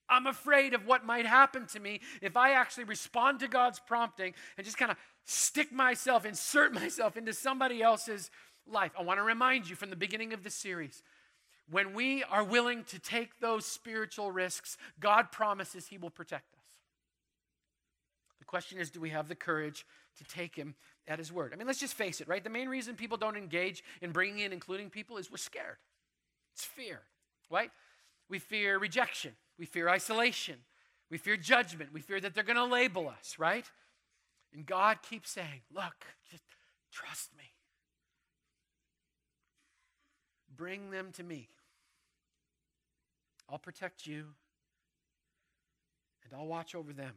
I'm 0.08 0.26
afraid 0.26 0.74
of 0.74 0.86
what 0.86 1.04
might 1.04 1.26
happen 1.26 1.66
to 1.68 1.80
me 1.80 2.00
if 2.20 2.36
I 2.36 2.52
actually 2.52 2.84
respond 2.84 3.40
to 3.40 3.48
God's 3.48 3.80
prompting 3.80 4.34
and 4.56 4.64
just 4.64 4.76
kind 4.76 4.90
of 4.90 4.98
stick 5.24 5.72
myself, 5.72 6.26
insert 6.26 6.72
myself 6.82 7.16
into 7.16 7.32
somebody 7.32 7.82
else's 7.82 8.30
life. 8.66 8.92
I 8.98 9.02
want 9.02 9.18
to 9.18 9.24
remind 9.24 9.68
you 9.68 9.76
from 9.76 9.90
the 9.90 9.96
beginning 9.96 10.32
of 10.32 10.42
the 10.42 10.50
series 10.50 11.02
when 11.70 11.94
we 11.94 12.22
are 12.24 12.44
willing 12.44 12.84
to 12.84 12.98
take 12.98 13.40
those 13.40 13.64
spiritual 13.64 14.30
risks, 14.30 14.76
God 15.00 15.32
promises 15.32 15.86
He 15.86 15.98
will 15.98 16.10
protect 16.10 16.52
us. 16.53 16.53
Question 18.54 18.78
is 18.78 18.88
do 18.88 19.00
we 19.00 19.10
have 19.10 19.26
the 19.26 19.34
courage 19.34 19.84
to 20.16 20.22
take 20.22 20.54
Him 20.54 20.76
at 21.08 21.18
His 21.18 21.32
word? 21.32 21.52
I 21.52 21.56
mean, 21.56 21.66
let's 21.66 21.80
just 21.80 21.94
face 21.94 22.20
it, 22.20 22.28
right? 22.28 22.44
The 22.44 22.48
main 22.48 22.68
reason 22.68 22.94
people 22.94 23.16
don't 23.16 23.36
engage 23.36 23.82
in 24.00 24.12
bringing 24.12 24.44
in 24.44 24.52
including 24.52 24.90
people 24.90 25.16
is 25.16 25.28
we're 25.28 25.38
scared. 25.38 25.78
It's 26.52 26.64
fear, 26.64 27.00
right? 27.50 27.72
We 28.28 28.38
fear 28.38 28.78
rejection. 28.78 29.32
We 29.58 29.66
fear 29.66 29.88
isolation. 29.88 30.54
We 31.10 31.18
fear 31.18 31.36
judgment. 31.36 31.92
We 31.92 32.00
fear 32.00 32.20
that 32.20 32.32
they're 32.32 32.44
going 32.44 32.54
to 32.54 32.64
label 32.64 33.08
us, 33.08 33.40
right? 33.40 33.68
And 34.52 34.64
God 34.64 34.98
keeps 35.02 35.32
saying, 35.32 35.62
Look, 35.74 36.06
just 36.30 36.44
trust 36.92 37.30
me. 37.36 37.54
Bring 40.56 40.92
them 40.92 41.10
to 41.14 41.24
me. 41.24 41.48
I'll 43.50 43.58
protect 43.58 44.06
you, 44.06 44.26
and 46.22 46.32
I'll 46.32 46.46
watch 46.46 46.76
over 46.76 46.92
them. 46.92 47.14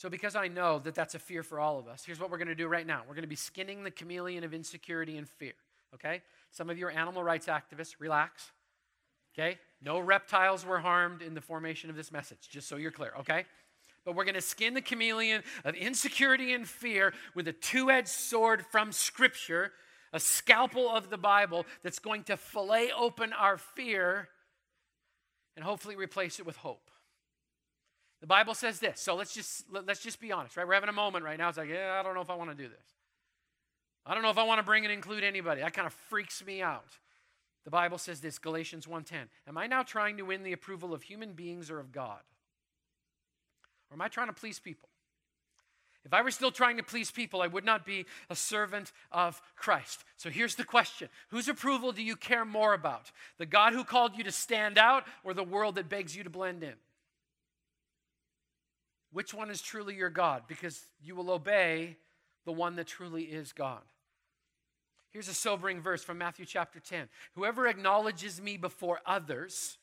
So, 0.00 0.08
because 0.08 0.34
I 0.34 0.48
know 0.48 0.78
that 0.78 0.94
that's 0.94 1.14
a 1.14 1.18
fear 1.18 1.42
for 1.42 1.60
all 1.60 1.78
of 1.78 1.86
us, 1.86 2.04
here's 2.06 2.18
what 2.18 2.30
we're 2.30 2.38
going 2.38 2.48
to 2.48 2.54
do 2.54 2.68
right 2.68 2.86
now. 2.86 3.02
We're 3.06 3.12
going 3.12 3.20
to 3.20 3.28
be 3.28 3.36
skinning 3.36 3.84
the 3.84 3.90
chameleon 3.90 4.44
of 4.44 4.54
insecurity 4.54 5.18
and 5.18 5.28
fear. 5.28 5.52
Okay? 5.92 6.22
Some 6.52 6.70
of 6.70 6.78
you 6.78 6.86
are 6.86 6.90
animal 6.90 7.22
rights 7.22 7.48
activists. 7.48 7.96
Relax. 7.98 8.50
Okay? 9.34 9.58
No 9.82 9.98
reptiles 9.98 10.64
were 10.64 10.78
harmed 10.78 11.20
in 11.20 11.34
the 11.34 11.42
formation 11.42 11.90
of 11.90 11.96
this 11.96 12.10
message, 12.10 12.48
just 12.50 12.66
so 12.66 12.76
you're 12.76 12.90
clear, 12.90 13.12
okay? 13.20 13.44
But 14.06 14.14
we're 14.14 14.24
going 14.24 14.36
to 14.36 14.40
skin 14.40 14.72
the 14.72 14.80
chameleon 14.80 15.42
of 15.66 15.74
insecurity 15.74 16.54
and 16.54 16.66
fear 16.66 17.12
with 17.34 17.46
a 17.46 17.52
two 17.52 17.90
edged 17.90 18.08
sword 18.08 18.64
from 18.72 18.92
Scripture, 18.92 19.70
a 20.14 20.18
scalpel 20.18 20.88
of 20.88 21.10
the 21.10 21.18
Bible 21.18 21.66
that's 21.82 21.98
going 21.98 22.22
to 22.24 22.38
fillet 22.38 22.90
open 22.98 23.34
our 23.34 23.58
fear 23.58 24.30
and 25.56 25.62
hopefully 25.62 25.94
replace 25.94 26.40
it 26.40 26.46
with 26.46 26.56
hope. 26.56 26.90
The 28.20 28.26
Bible 28.26 28.54
says 28.54 28.80
this. 28.80 29.00
So 29.00 29.14
let's 29.14 29.34
just 29.34 29.64
let's 29.70 30.00
just 30.00 30.20
be 30.20 30.32
honest, 30.32 30.56
right? 30.56 30.66
We're 30.66 30.74
having 30.74 30.88
a 30.88 30.92
moment 30.92 31.24
right 31.24 31.38
now. 31.38 31.48
It's 31.48 31.58
like, 31.58 31.70
yeah, 31.70 31.98
I 31.98 32.02
don't 32.02 32.14
know 32.14 32.20
if 32.20 32.30
I 32.30 32.34
want 32.34 32.50
to 32.50 32.56
do 32.56 32.68
this. 32.68 32.86
I 34.04 34.14
don't 34.14 34.22
know 34.22 34.30
if 34.30 34.38
I 34.38 34.44
want 34.44 34.58
to 34.58 34.64
bring 34.64 34.84
and 34.84 34.92
include 34.92 35.24
anybody. 35.24 35.60
That 35.60 35.72
kind 35.72 35.86
of 35.86 35.92
freaks 35.92 36.44
me 36.44 36.62
out. 36.62 36.98
The 37.64 37.70
Bible 37.70 37.98
says 37.98 38.20
this, 38.20 38.38
Galatians 38.38 38.86
1:10. 38.86 39.28
Am 39.46 39.58
I 39.58 39.66
now 39.66 39.82
trying 39.82 40.16
to 40.18 40.22
win 40.24 40.42
the 40.42 40.52
approval 40.52 40.92
of 40.92 41.02
human 41.02 41.32
beings 41.32 41.70
or 41.70 41.78
of 41.78 41.92
God? 41.92 42.20
Or 43.90 43.94
am 43.94 44.02
I 44.02 44.08
trying 44.08 44.28
to 44.28 44.32
please 44.32 44.58
people? 44.58 44.88
If 46.04 46.14
I 46.14 46.22
were 46.22 46.30
still 46.30 46.50
trying 46.50 46.78
to 46.78 46.82
please 46.82 47.10
people, 47.10 47.42
I 47.42 47.46
would 47.46 47.64
not 47.64 47.84
be 47.84 48.06
a 48.30 48.36
servant 48.36 48.92
of 49.12 49.42
Christ. 49.54 50.02
So 50.16 50.30
here's 50.30 50.54
the 50.54 50.64
question 50.64 51.08
Whose 51.28 51.48
approval 51.48 51.92
do 51.92 52.02
you 52.02 52.16
care 52.16 52.44
more 52.44 52.74
about? 52.74 53.10
The 53.38 53.46
God 53.46 53.72
who 53.72 53.84
called 53.84 54.16
you 54.16 54.24
to 54.24 54.32
stand 54.32 54.78
out 54.78 55.04
or 55.24 55.34
the 55.34 55.44
world 55.44 55.74
that 55.74 55.88
begs 55.88 56.16
you 56.16 56.24
to 56.24 56.30
blend 56.30 56.62
in? 56.62 56.74
Which 59.12 59.34
one 59.34 59.50
is 59.50 59.60
truly 59.60 59.94
your 59.94 60.10
God? 60.10 60.42
Because 60.46 60.84
you 61.02 61.14
will 61.14 61.30
obey 61.30 61.96
the 62.44 62.52
one 62.52 62.76
that 62.76 62.86
truly 62.86 63.24
is 63.24 63.52
God. 63.52 63.82
Here's 65.10 65.28
a 65.28 65.34
sobering 65.34 65.80
verse 65.80 66.04
from 66.04 66.18
Matthew 66.18 66.44
chapter 66.44 66.78
10. 66.78 67.08
Whoever 67.34 67.66
acknowledges 67.66 68.40
me 68.40 68.56
before 68.56 69.00
others, 69.04 69.78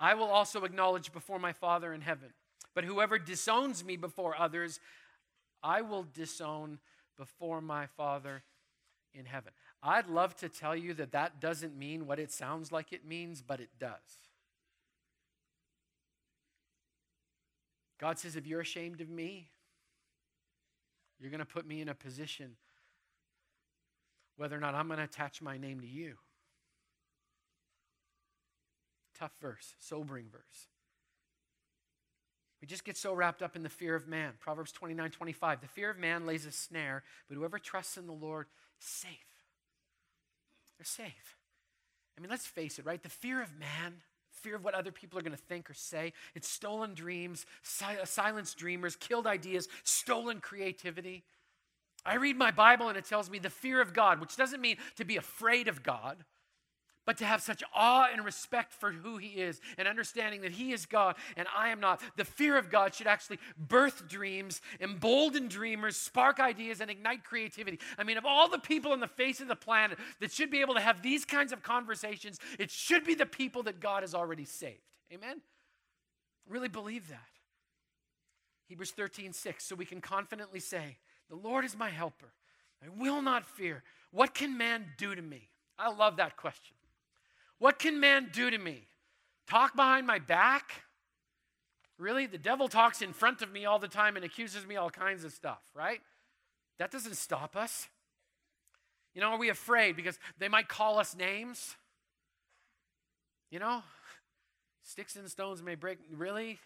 I 0.00 0.14
will 0.14 0.28
also 0.28 0.64
acknowledge 0.64 1.12
before 1.12 1.38
my 1.38 1.52
Father 1.52 1.92
in 1.92 2.00
heaven. 2.00 2.30
But 2.74 2.84
whoever 2.84 3.18
disowns 3.18 3.84
me 3.84 3.96
before 3.96 4.34
others, 4.38 4.80
I 5.62 5.82
will 5.82 6.06
disown 6.14 6.78
before 7.18 7.60
my 7.60 7.86
Father 7.86 8.42
in 9.12 9.26
heaven. 9.26 9.52
I'd 9.82 10.06
love 10.06 10.34
to 10.36 10.48
tell 10.48 10.74
you 10.74 10.94
that 10.94 11.12
that 11.12 11.38
doesn't 11.38 11.76
mean 11.76 12.06
what 12.06 12.18
it 12.18 12.32
sounds 12.32 12.72
like 12.72 12.92
it 12.92 13.04
means, 13.04 13.42
but 13.42 13.60
it 13.60 13.70
does. 13.78 14.30
God 18.02 18.18
says, 18.18 18.34
if 18.34 18.48
you're 18.48 18.60
ashamed 18.60 19.00
of 19.00 19.08
me, 19.08 19.48
you're 21.20 21.30
going 21.30 21.38
to 21.38 21.46
put 21.46 21.64
me 21.64 21.80
in 21.80 21.88
a 21.88 21.94
position 21.94 22.56
whether 24.36 24.56
or 24.56 24.60
not 24.60 24.74
I'm 24.74 24.88
going 24.88 24.98
to 24.98 25.04
attach 25.04 25.40
my 25.40 25.56
name 25.56 25.78
to 25.82 25.86
you. 25.86 26.16
Tough 29.16 29.30
verse, 29.40 29.76
sobering 29.78 30.26
verse. 30.32 30.66
We 32.60 32.66
just 32.66 32.84
get 32.84 32.96
so 32.96 33.14
wrapped 33.14 33.40
up 33.40 33.54
in 33.54 33.62
the 33.62 33.68
fear 33.68 33.94
of 33.94 34.08
man. 34.08 34.32
Proverbs 34.40 34.72
29 34.72 35.12
25. 35.12 35.60
The 35.60 35.68
fear 35.68 35.90
of 35.90 35.96
man 35.96 36.26
lays 36.26 36.44
a 36.44 36.50
snare, 36.50 37.04
but 37.28 37.36
whoever 37.36 37.60
trusts 37.60 37.96
in 37.96 38.08
the 38.08 38.12
Lord 38.12 38.46
is 38.80 38.88
safe. 38.88 39.12
They're 40.76 40.84
safe. 40.84 41.36
I 42.18 42.20
mean, 42.20 42.30
let's 42.30 42.46
face 42.46 42.80
it, 42.80 42.84
right? 42.84 43.00
The 43.00 43.08
fear 43.08 43.40
of 43.40 43.56
man, 43.56 44.02
fear 44.42 44.56
of 44.56 44.64
what 44.64 44.74
other 44.74 44.92
people 44.92 45.18
are 45.18 45.22
going 45.22 45.36
to 45.36 45.42
think 45.42 45.70
or 45.70 45.74
say, 45.74 46.12
it's 46.34 46.48
stolen 46.48 46.94
dreams, 46.94 47.46
si- 47.62 47.84
uh, 48.00 48.04
silenced 48.04 48.58
dreamers, 48.58 48.96
killed 48.96 49.26
ideas, 49.26 49.68
stolen 49.84 50.40
creativity. 50.40 51.24
I 52.04 52.16
read 52.16 52.36
my 52.36 52.50
Bible 52.50 52.88
and 52.88 52.98
it 52.98 53.04
tells 53.04 53.30
me 53.30 53.38
the 53.38 53.50
fear 53.50 53.80
of 53.80 53.94
God, 53.94 54.20
which 54.20 54.36
doesn't 54.36 54.60
mean 54.60 54.76
to 54.96 55.04
be 55.04 55.16
afraid 55.16 55.68
of 55.68 55.82
God, 55.82 56.24
but 57.04 57.16
to 57.18 57.24
have 57.24 57.42
such 57.42 57.62
awe 57.74 58.08
and 58.12 58.24
respect 58.24 58.72
for 58.72 58.92
who 58.92 59.16
He 59.16 59.28
is 59.28 59.60
and 59.78 59.88
understanding 59.88 60.42
that 60.42 60.52
He 60.52 60.72
is 60.72 60.86
God 60.86 61.16
and 61.36 61.48
I 61.56 61.70
am 61.70 61.80
not. 61.80 62.00
The 62.16 62.24
fear 62.24 62.56
of 62.56 62.70
God 62.70 62.94
should 62.94 63.06
actually 63.06 63.38
birth 63.56 64.08
dreams, 64.08 64.60
embolden 64.80 65.48
dreamers, 65.48 65.96
spark 65.96 66.40
ideas, 66.40 66.80
and 66.80 66.90
ignite 66.90 67.24
creativity. 67.24 67.78
I 67.98 68.04
mean, 68.04 68.18
of 68.18 68.24
all 68.24 68.48
the 68.48 68.58
people 68.58 68.92
on 68.92 69.00
the 69.00 69.08
face 69.08 69.40
of 69.40 69.48
the 69.48 69.56
planet 69.56 69.98
that 70.20 70.32
should 70.32 70.50
be 70.50 70.60
able 70.60 70.74
to 70.74 70.80
have 70.80 71.02
these 71.02 71.24
kinds 71.24 71.52
of 71.52 71.62
conversations, 71.62 72.38
it 72.58 72.70
should 72.70 73.04
be 73.04 73.14
the 73.14 73.26
people 73.26 73.62
that 73.64 73.80
God 73.80 74.02
has 74.02 74.14
already 74.14 74.44
saved. 74.44 74.80
Amen? 75.12 75.40
Really 76.48 76.68
believe 76.68 77.08
that. 77.08 77.18
Hebrews 78.68 78.92
13, 78.92 79.32
6, 79.32 79.64
so 79.64 79.74
we 79.74 79.84
can 79.84 80.00
confidently 80.00 80.60
say, 80.60 80.96
the 81.28 81.36
Lord 81.36 81.64
is 81.64 81.76
my 81.76 81.90
helper. 81.90 82.32
I 82.82 82.88
will 82.88 83.22
not 83.22 83.44
fear. 83.44 83.82
What 84.10 84.34
can 84.34 84.56
man 84.56 84.86
do 84.96 85.14
to 85.14 85.22
me? 85.22 85.50
I 85.78 85.92
love 85.92 86.16
that 86.16 86.36
question. 86.36 86.76
What 87.62 87.78
can 87.78 88.00
man 88.00 88.30
do 88.32 88.50
to 88.50 88.58
me? 88.58 88.88
Talk 89.48 89.76
behind 89.76 90.04
my 90.04 90.18
back? 90.18 90.82
Really? 91.96 92.26
The 92.26 92.36
devil 92.36 92.66
talks 92.66 93.02
in 93.02 93.12
front 93.12 93.40
of 93.40 93.52
me 93.52 93.66
all 93.66 93.78
the 93.78 93.86
time 93.86 94.16
and 94.16 94.24
accuses 94.24 94.66
me 94.66 94.74
all 94.74 94.90
kinds 94.90 95.22
of 95.22 95.30
stuff, 95.30 95.60
right? 95.72 96.00
That 96.80 96.90
doesn't 96.90 97.14
stop 97.14 97.54
us. 97.54 97.86
You 99.14 99.20
know, 99.20 99.28
are 99.28 99.38
we 99.38 99.48
afraid 99.48 99.94
because 99.94 100.18
they 100.40 100.48
might 100.48 100.66
call 100.66 100.98
us 100.98 101.14
names? 101.14 101.76
You 103.52 103.60
know, 103.60 103.84
sticks 104.82 105.14
and 105.14 105.30
stones 105.30 105.62
may 105.62 105.76
break. 105.76 105.98
Really? 106.12 106.58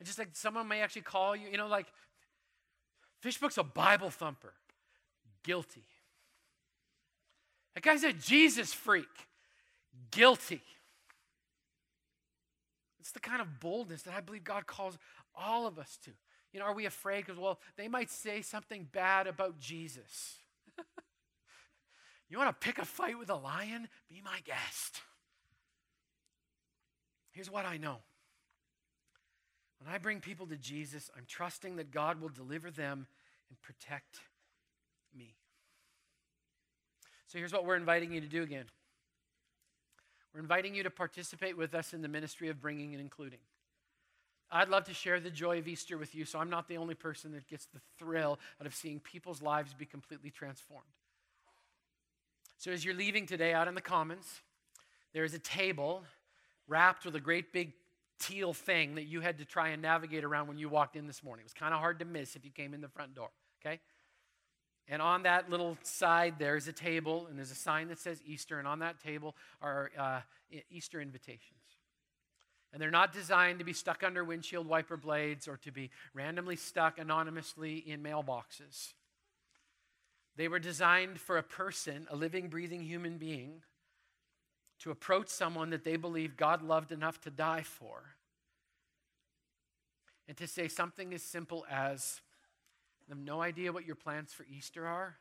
And 0.00 0.06
just 0.06 0.18
like 0.18 0.30
someone 0.32 0.66
may 0.66 0.80
actually 0.80 1.02
call 1.02 1.36
you, 1.36 1.46
you 1.50 1.58
know, 1.58 1.68
like 1.68 1.92
Fishbook's 3.20 3.58
a 3.58 3.64
Bible 3.64 4.08
thumper. 4.08 4.54
Guilty. 5.44 5.84
That 7.74 7.82
guy's 7.82 8.02
a 8.02 8.14
Jesus 8.14 8.72
freak. 8.72 9.27
Guilty. 10.10 10.62
It's 13.00 13.12
the 13.12 13.20
kind 13.20 13.40
of 13.40 13.60
boldness 13.60 14.02
that 14.02 14.14
I 14.14 14.20
believe 14.20 14.44
God 14.44 14.66
calls 14.66 14.98
all 15.34 15.66
of 15.66 15.78
us 15.78 15.98
to. 16.04 16.10
You 16.52 16.60
know, 16.60 16.66
are 16.66 16.74
we 16.74 16.86
afraid? 16.86 17.24
Because, 17.24 17.38
well, 17.38 17.60
they 17.76 17.88
might 17.88 18.10
say 18.10 18.42
something 18.42 18.88
bad 18.90 19.26
about 19.26 19.60
Jesus. 19.60 20.38
you 22.28 22.38
want 22.38 22.48
to 22.48 22.66
pick 22.66 22.78
a 22.78 22.84
fight 22.84 23.18
with 23.18 23.30
a 23.30 23.36
lion? 23.36 23.88
Be 24.08 24.20
my 24.24 24.40
guest. 24.44 25.02
Here's 27.32 27.50
what 27.50 27.64
I 27.66 27.76
know 27.76 27.98
when 29.80 29.92
I 29.92 29.98
bring 29.98 30.20
people 30.20 30.46
to 30.48 30.56
Jesus, 30.56 31.10
I'm 31.16 31.24
trusting 31.26 31.76
that 31.76 31.90
God 31.90 32.20
will 32.20 32.28
deliver 32.28 32.70
them 32.70 33.06
and 33.48 33.60
protect 33.62 34.20
me. 35.16 35.36
So 37.26 37.38
here's 37.38 37.52
what 37.52 37.64
we're 37.64 37.76
inviting 37.76 38.12
you 38.12 38.20
to 38.20 38.26
do 38.26 38.42
again. 38.42 38.64
We're 40.32 40.40
inviting 40.40 40.74
you 40.74 40.82
to 40.82 40.90
participate 40.90 41.56
with 41.56 41.74
us 41.74 41.94
in 41.94 42.02
the 42.02 42.08
ministry 42.08 42.48
of 42.48 42.60
bringing 42.60 42.92
and 42.92 43.00
including. 43.00 43.38
I'd 44.50 44.68
love 44.68 44.84
to 44.84 44.94
share 44.94 45.20
the 45.20 45.30
joy 45.30 45.58
of 45.58 45.68
Easter 45.68 45.98
with 45.98 46.14
you, 46.14 46.24
so 46.24 46.38
I'm 46.38 46.48
not 46.48 46.68
the 46.68 46.78
only 46.78 46.94
person 46.94 47.32
that 47.32 47.46
gets 47.48 47.66
the 47.66 47.80
thrill 47.98 48.38
out 48.60 48.66
of 48.66 48.74
seeing 48.74 48.98
people's 48.98 49.42
lives 49.42 49.74
be 49.74 49.84
completely 49.84 50.30
transformed. 50.30 50.86
So, 52.56 52.72
as 52.72 52.84
you're 52.84 52.94
leaving 52.94 53.26
today 53.26 53.52
out 53.52 53.68
in 53.68 53.74
the 53.74 53.80
Commons, 53.80 54.40
there 55.12 55.24
is 55.24 55.34
a 55.34 55.38
table 55.38 56.02
wrapped 56.66 57.04
with 57.04 57.14
a 57.14 57.20
great 57.20 57.52
big 57.52 57.72
teal 58.18 58.52
thing 58.52 58.96
that 58.96 59.04
you 59.04 59.20
had 59.20 59.38
to 59.38 59.44
try 59.44 59.68
and 59.68 59.82
navigate 59.82 60.24
around 60.24 60.48
when 60.48 60.58
you 60.58 60.68
walked 60.68 60.96
in 60.96 61.06
this 61.06 61.22
morning. 61.22 61.42
It 61.42 61.46
was 61.46 61.54
kind 61.54 61.72
of 61.72 61.80
hard 61.80 61.98
to 62.00 62.04
miss 62.04 62.34
if 62.34 62.44
you 62.44 62.50
came 62.50 62.74
in 62.74 62.80
the 62.80 62.88
front 62.88 63.14
door, 63.14 63.30
okay? 63.64 63.80
And 64.88 65.02
on 65.02 65.24
that 65.24 65.50
little 65.50 65.76
side, 65.82 66.36
there's 66.38 66.66
a 66.66 66.72
table, 66.72 67.26
and 67.28 67.36
there's 67.36 67.50
a 67.50 67.56
sign 67.56 67.88
that 67.88 67.98
says 67.98 68.22
Easter, 68.24 68.58
and 68.58 68.66
on 68.66 68.78
that 68.78 69.00
table 69.00 69.36
are 69.60 69.90
uh, 69.98 70.20
Easter 70.70 71.00
invitations. 71.00 71.60
And 72.72 72.80
they're 72.80 72.90
not 72.90 73.12
designed 73.12 73.58
to 73.58 73.64
be 73.64 73.72
stuck 73.72 74.02
under 74.02 74.24
windshield 74.24 74.66
wiper 74.66 74.96
blades 74.96 75.48
or 75.48 75.56
to 75.58 75.70
be 75.70 75.90
randomly 76.14 76.56
stuck 76.56 76.98
anonymously 76.98 77.76
in 77.76 78.02
mailboxes. 78.02 78.94
They 80.36 80.48
were 80.48 80.58
designed 80.58 81.18
for 81.18 81.36
a 81.36 81.42
person, 81.42 82.06
a 82.10 82.16
living, 82.16 82.48
breathing 82.48 82.82
human 82.82 83.18
being, 83.18 83.62
to 84.80 84.90
approach 84.90 85.28
someone 85.28 85.70
that 85.70 85.84
they 85.84 85.96
believe 85.96 86.36
God 86.36 86.62
loved 86.62 86.92
enough 86.92 87.20
to 87.22 87.30
die 87.30 87.62
for 87.62 88.14
and 90.28 90.36
to 90.36 90.46
say 90.46 90.68
something 90.68 91.12
as 91.14 91.22
simple 91.22 91.66
as, 91.70 92.20
I 93.08 93.12
have 93.12 93.18
no 93.18 93.40
idea 93.40 93.72
what 93.72 93.86
your 93.86 93.96
plans 93.96 94.32
for 94.32 94.44
Easter 94.54 94.86
are, 94.86 95.16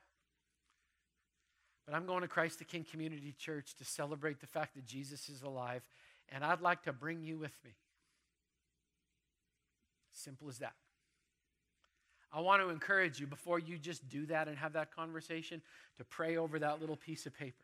but 1.85 1.95
I'm 1.95 2.05
going 2.05 2.21
to 2.21 2.27
Christ 2.27 2.59
the 2.59 2.65
King 2.65 2.85
Community 2.89 3.33
Church 3.37 3.75
to 3.75 3.85
celebrate 3.85 4.41
the 4.41 4.47
fact 4.47 4.75
that 4.75 4.85
Jesus 4.85 5.29
is 5.29 5.41
alive, 5.41 5.83
and 6.29 6.43
I'd 6.43 6.59
like 6.59 6.83
to 6.83 6.91
bring 6.91 7.23
you 7.23 7.37
with 7.37 7.55
me. 7.63 7.71
Simple 10.11 10.49
as 10.49 10.57
that. 10.57 10.73
I 12.33 12.41
want 12.41 12.61
to 12.61 12.69
encourage 12.69 13.21
you 13.21 13.27
before 13.27 13.57
you 13.57 13.77
just 13.77 14.07
do 14.09 14.25
that 14.25 14.49
and 14.49 14.57
have 14.57 14.73
that 14.73 14.93
conversation 14.93 15.61
to 15.97 16.03
pray 16.03 16.35
over 16.35 16.59
that 16.59 16.81
little 16.81 16.97
piece 16.97 17.25
of 17.25 17.33
paper 17.33 17.63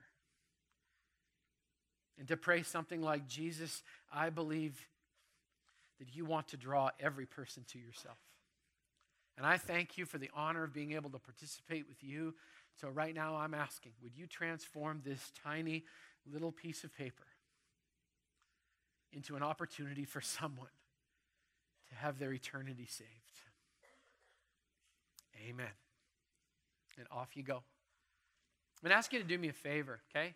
and 2.18 2.28
to 2.30 2.38
pray 2.38 2.64
something 2.64 3.02
like, 3.02 3.28
Jesus, 3.28 3.84
I 4.12 4.30
believe 4.30 4.88
that 6.00 6.16
you 6.16 6.24
want 6.24 6.48
to 6.50 6.58
draw 6.58 6.92
every 7.00 7.26
person 7.26 7.66
to 7.74 7.80
yourself. 7.80 8.18
And 9.38 9.46
I 9.46 9.58
thank 9.58 9.98
you 9.98 10.06
for 10.06 10.18
the 10.18 10.30
honor 10.36 10.64
of 10.64 10.74
being 10.74 10.94
able 10.94 11.10
to 11.10 11.20
participate 11.20 11.88
with 11.88 12.04
you. 12.04 12.36
So, 12.80 12.90
right 12.90 13.14
now, 13.14 13.36
I'm 13.36 13.54
asking, 13.54 13.94
would 14.02 14.16
you 14.16 14.28
transform 14.28 15.02
this 15.04 15.32
tiny 15.44 15.86
little 16.32 16.52
piece 16.52 16.84
of 16.84 16.96
paper 16.96 17.26
into 19.12 19.36
an 19.36 19.44
opportunity 19.44 20.06
for 20.06 20.22
someone 20.22 20.68
to 21.90 21.96
have 21.96 22.20
their 22.20 22.34
eternity 22.34 22.88
saved? 22.88 23.10
Amen. 25.50 25.66
And 26.98 27.08
off 27.12 27.36
you 27.36 27.44
go. 27.44 27.56
I'm 27.56 28.90
going 28.90 28.92
to 28.92 28.98
ask 28.98 29.12
you 29.14 29.20
to 29.20 29.26
do 29.26 29.38
me 29.38 29.50
a 29.50 29.54
favor, 29.54 30.02
okay? 30.12 30.34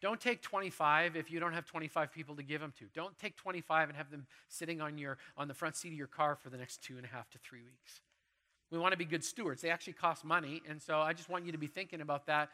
Don't 0.00 0.20
take 0.20 0.42
25 0.42 1.16
if 1.16 1.30
you 1.30 1.40
don't 1.40 1.52
have 1.52 1.66
25 1.66 2.12
people 2.12 2.36
to 2.36 2.42
give 2.42 2.60
them 2.60 2.72
to. 2.78 2.84
Don't 2.94 3.18
take 3.18 3.36
25 3.36 3.88
and 3.88 3.96
have 3.96 4.10
them 4.10 4.26
sitting 4.48 4.80
on, 4.80 4.96
your, 4.96 5.18
on 5.36 5.48
the 5.48 5.54
front 5.54 5.76
seat 5.76 5.88
of 5.88 5.94
your 5.94 6.06
car 6.06 6.36
for 6.36 6.50
the 6.50 6.56
next 6.56 6.82
two 6.82 6.96
and 6.96 7.04
a 7.04 7.08
half 7.08 7.28
to 7.30 7.38
three 7.38 7.62
weeks. 7.62 8.00
We 8.70 8.78
want 8.78 8.92
to 8.92 8.98
be 8.98 9.04
good 9.04 9.24
stewards. 9.24 9.62
They 9.62 9.70
actually 9.70 9.94
cost 9.94 10.24
money. 10.24 10.62
And 10.68 10.80
so 10.80 11.00
I 11.00 11.12
just 11.12 11.28
want 11.28 11.46
you 11.46 11.52
to 11.52 11.58
be 11.58 11.66
thinking 11.66 12.00
about 12.00 12.26
that. 12.26 12.50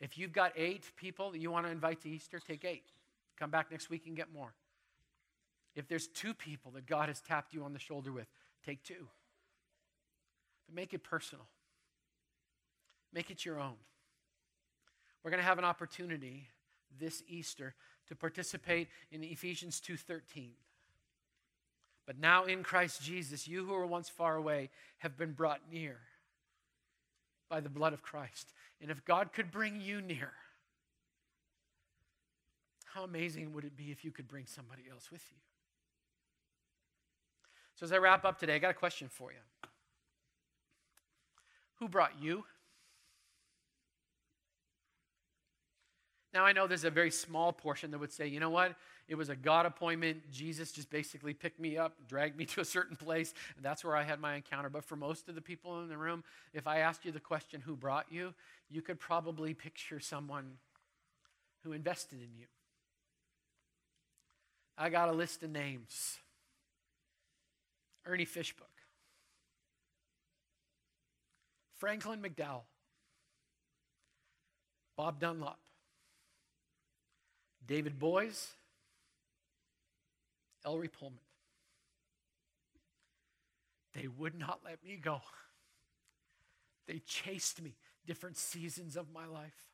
If 0.00 0.18
you've 0.18 0.32
got 0.32 0.52
eight 0.56 0.90
people 0.96 1.30
that 1.30 1.40
you 1.40 1.50
want 1.50 1.66
to 1.66 1.72
invite 1.72 2.00
to 2.02 2.08
Easter, 2.08 2.40
take 2.40 2.64
eight. 2.64 2.84
Come 3.38 3.50
back 3.50 3.70
next 3.70 3.90
week 3.90 4.06
and 4.06 4.16
get 4.16 4.32
more. 4.32 4.54
If 5.74 5.88
there's 5.88 6.06
two 6.06 6.34
people 6.34 6.72
that 6.72 6.86
God 6.86 7.08
has 7.08 7.20
tapped 7.20 7.54
you 7.54 7.64
on 7.64 7.72
the 7.72 7.78
shoulder 7.78 8.12
with, 8.12 8.26
take 8.64 8.82
two. 8.82 9.08
But 10.66 10.74
make 10.74 10.92
it 10.92 11.02
personal, 11.02 11.46
make 13.12 13.30
it 13.30 13.44
your 13.44 13.58
own. 13.58 13.76
We're 15.22 15.30
going 15.30 15.40
to 15.40 15.46
have 15.46 15.58
an 15.58 15.64
opportunity 15.64 16.48
this 16.98 17.22
Easter 17.28 17.74
to 18.08 18.16
participate 18.16 18.88
in 19.10 19.22
Ephesians 19.22 19.80
2:13. 19.80 20.50
But 22.06 22.18
now 22.18 22.44
in 22.44 22.62
Christ 22.62 23.02
Jesus, 23.02 23.46
you 23.46 23.64
who 23.64 23.72
were 23.72 23.86
once 23.86 24.08
far 24.08 24.36
away 24.36 24.70
have 24.98 25.16
been 25.16 25.32
brought 25.32 25.60
near 25.70 25.98
by 27.48 27.60
the 27.60 27.68
blood 27.68 27.92
of 27.92 28.02
Christ. 28.02 28.52
And 28.80 28.90
if 28.90 29.04
God 29.04 29.32
could 29.32 29.50
bring 29.50 29.80
you 29.80 30.00
near, 30.00 30.32
how 32.94 33.04
amazing 33.04 33.52
would 33.52 33.64
it 33.64 33.76
be 33.76 33.90
if 33.90 34.04
you 34.04 34.10
could 34.10 34.26
bring 34.26 34.46
somebody 34.46 34.82
else 34.90 35.10
with 35.10 35.22
you? 35.30 35.36
So, 37.76 37.84
as 37.84 37.92
I 37.92 37.98
wrap 37.98 38.24
up 38.24 38.38
today, 38.38 38.54
I 38.54 38.58
got 38.58 38.70
a 38.70 38.74
question 38.74 39.08
for 39.08 39.32
you. 39.32 39.38
Who 41.76 41.88
brought 41.88 42.20
you? 42.20 42.44
Now, 46.34 46.44
I 46.44 46.52
know 46.52 46.66
there's 46.66 46.84
a 46.84 46.90
very 46.90 47.10
small 47.10 47.52
portion 47.52 47.90
that 47.90 47.98
would 47.98 48.12
say, 48.12 48.26
you 48.26 48.40
know 48.40 48.50
what? 48.50 48.74
It 49.12 49.18
was 49.18 49.28
a 49.28 49.36
God 49.36 49.66
appointment. 49.66 50.22
Jesus 50.32 50.72
just 50.72 50.88
basically 50.88 51.34
picked 51.34 51.60
me 51.60 51.76
up, 51.76 51.92
dragged 52.08 52.34
me 52.34 52.44
to 52.46 52.62
a 52.62 52.64
certain 52.64 52.96
place, 52.96 53.34
and 53.56 53.62
that's 53.62 53.84
where 53.84 53.94
I 53.94 54.04
had 54.04 54.18
my 54.18 54.36
encounter. 54.36 54.70
But 54.70 54.86
for 54.86 54.96
most 54.96 55.28
of 55.28 55.34
the 55.34 55.42
people 55.42 55.82
in 55.82 55.90
the 55.90 55.98
room, 55.98 56.24
if 56.54 56.66
I 56.66 56.78
asked 56.78 57.04
you 57.04 57.12
the 57.12 57.20
question, 57.20 57.60
who 57.60 57.76
brought 57.76 58.06
you, 58.10 58.32
you 58.70 58.80
could 58.80 58.98
probably 58.98 59.52
picture 59.52 60.00
someone 60.00 60.52
who 61.62 61.72
invested 61.72 62.20
in 62.22 62.30
you. 62.34 62.46
I 64.78 64.88
got 64.88 65.10
a 65.10 65.12
list 65.12 65.42
of 65.42 65.50
names. 65.50 66.16
Ernie 68.06 68.24
Fishbook, 68.24 68.66
Franklin 71.76 72.22
McDowell, 72.22 72.62
Bob 74.96 75.20
Dunlop, 75.20 75.58
David 77.66 77.98
Boys, 77.98 78.54
Ellery 80.64 80.88
Pullman. 80.88 81.18
They 83.94 84.06
would 84.06 84.38
not 84.38 84.60
let 84.64 84.82
me 84.84 84.96
go. 84.96 85.20
They 86.86 86.98
chased 87.00 87.62
me 87.62 87.74
different 88.06 88.36
seasons 88.36 88.96
of 88.96 89.12
my 89.12 89.26
life. 89.26 89.66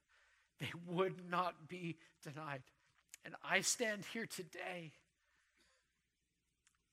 They 0.59 0.73
would 0.87 1.31
not 1.31 1.69
be 1.69 1.97
denied. 2.23 2.63
And 3.25 3.35
I 3.49 3.61
stand 3.61 4.05
here 4.13 4.27
today 4.27 4.93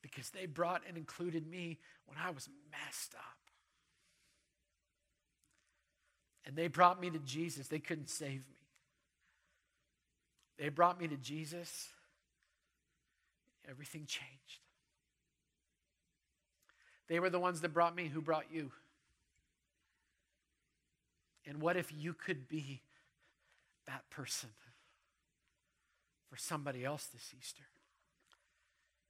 because 0.02 0.30
they 0.30 0.46
brought 0.46 0.84
and 0.88 0.98
included 0.98 1.48
me 1.48 1.80
when 2.06 2.18
I 2.18 2.30
was 2.30 2.48
messed 2.72 3.16
up. 3.16 3.22
And 6.46 6.56
they 6.56 6.68
brought 6.68 7.02
me 7.02 7.10
to 7.10 7.20
Jesus. 7.20 7.68
They 7.68 7.80
couldn't 7.80 8.10
save 8.10 8.48
me. 8.48 8.60
They 10.60 10.70
brought 10.70 11.00
me 11.00 11.08
to 11.08 11.18
Jesus. 11.18 11.90
Everything 13.70 14.06
changed. 14.06 14.60
They 17.08 17.20
were 17.20 17.30
the 17.30 17.40
ones 17.40 17.62
that 17.62 17.74
brought 17.74 17.96
me 17.96 18.08
who 18.08 18.22
brought 18.22 18.46
you. 18.52 18.72
And 21.48 21.62
what 21.62 21.78
if 21.78 21.92
you 21.96 22.14
could 22.14 22.48
be 22.48 22.82
that 23.86 24.10
person 24.10 24.50
for 26.30 26.38
somebody 26.38 26.84
else 26.84 27.06
this 27.06 27.34
Easter? 27.38 27.64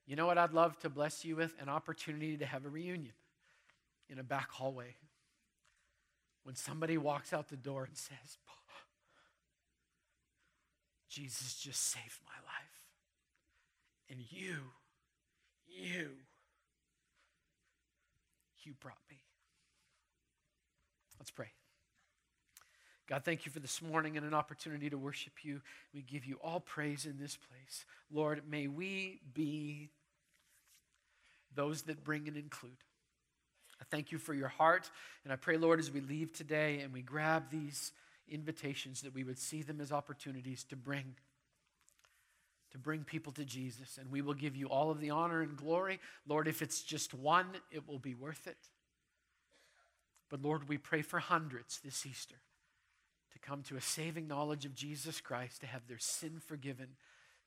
You 0.05 0.15
know 0.15 0.27
what 0.27 0.37
I'd 0.37 0.53
love 0.53 0.77
to 0.79 0.89
bless 0.89 1.23
you 1.25 1.35
with? 1.35 1.53
An 1.59 1.69
opportunity 1.69 2.37
to 2.37 2.45
have 2.45 2.65
a 2.65 2.69
reunion 2.69 3.13
in 4.09 4.19
a 4.19 4.23
back 4.23 4.51
hallway. 4.51 4.95
When 6.43 6.55
somebody 6.55 6.97
walks 6.97 7.33
out 7.33 7.49
the 7.49 7.55
door 7.55 7.85
and 7.85 7.97
says, 7.97 8.37
Jesus 11.09 11.55
just 11.55 11.81
saved 11.81 12.19
my 12.25 12.45
life. 12.45 12.84
And 14.09 14.19
you, 14.29 14.57
you, 15.67 16.09
you 18.63 18.73
brought 18.79 18.97
me. 19.09 19.17
Let's 21.19 21.31
pray. 21.31 21.51
God, 23.07 23.23
thank 23.23 23.45
you 23.45 23.51
for 23.51 23.59
this 23.59 23.81
morning 23.81 24.17
and 24.17 24.25
an 24.25 24.33
opportunity 24.33 24.89
to 24.89 24.97
worship 24.97 25.43
you. 25.43 25.61
We 25.93 26.01
give 26.01 26.25
you 26.25 26.39
all 26.43 26.59
praise 26.59 27.05
in 27.05 27.17
this 27.19 27.37
place. 27.37 27.85
Lord, 28.11 28.41
may 28.49 28.67
we 28.67 29.21
be 29.33 29.89
those 31.53 31.83
that 31.83 32.03
bring 32.03 32.27
and 32.27 32.35
include. 32.35 32.77
I 33.79 33.83
thank 33.89 34.11
you 34.11 34.17
for 34.17 34.33
your 34.33 34.47
heart. 34.47 34.89
And 35.23 35.31
I 35.31 35.35
pray, 35.35 35.57
Lord, 35.57 35.79
as 35.79 35.91
we 35.91 36.01
leave 36.01 36.33
today 36.33 36.79
and 36.79 36.91
we 36.91 37.01
grab 37.01 37.49
these 37.51 37.91
invitations 38.27 39.01
that 39.01 39.13
we 39.13 39.23
would 39.23 39.37
see 39.37 39.61
them 39.61 39.79
as 39.79 39.91
opportunities 39.91 40.63
to 40.65 40.75
bring 40.75 41.15
to 42.75 42.79
bring 42.79 43.05
people 43.05 43.31
to 43.31 43.45
Jesus 43.45 43.97
and 43.97 44.11
we 44.11 44.21
will 44.21 44.33
give 44.33 44.55
you 44.55 44.67
all 44.67 44.91
of 44.91 44.99
the 44.99 45.09
honor 45.09 45.41
and 45.41 45.55
glory 45.55 45.99
lord 46.27 46.47
if 46.47 46.61
it's 46.61 46.81
just 46.83 47.13
one 47.13 47.47
it 47.71 47.87
will 47.87 47.99
be 47.99 48.13
worth 48.13 48.47
it 48.47 48.57
but 50.29 50.41
lord 50.41 50.67
we 50.67 50.77
pray 50.77 51.01
for 51.01 51.19
hundreds 51.19 51.79
this 51.79 52.05
easter 52.05 52.35
to 53.35 53.39
come 53.39 53.63
to 53.63 53.75
a 53.75 53.81
saving 53.81 54.27
knowledge 54.27 54.65
of 54.65 54.73
Jesus 54.73 55.19
Christ 55.19 55.59
to 55.61 55.67
have 55.67 55.87
their 55.87 55.99
sin 55.99 56.41
forgiven 56.45 56.87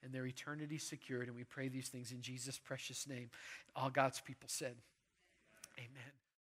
and 0.03 0.12
their 0.12 0.27
eternity 0.27 0.79
secured. 0.79 1.29
And 1.29 1.37
we 1.37 1.45
pray 1.45 1.69
these 1.69 1.88
things 1.88 2.12
in 2.12 2.21
Jesus' 2.21 2.59
precious 2.59 3.09
name. 3.09 3.31
All 3.75 3.91
God's 3.91 4.21
people 4.21 4.49
said, 4.51 4.75
Amen. 5.79 6.12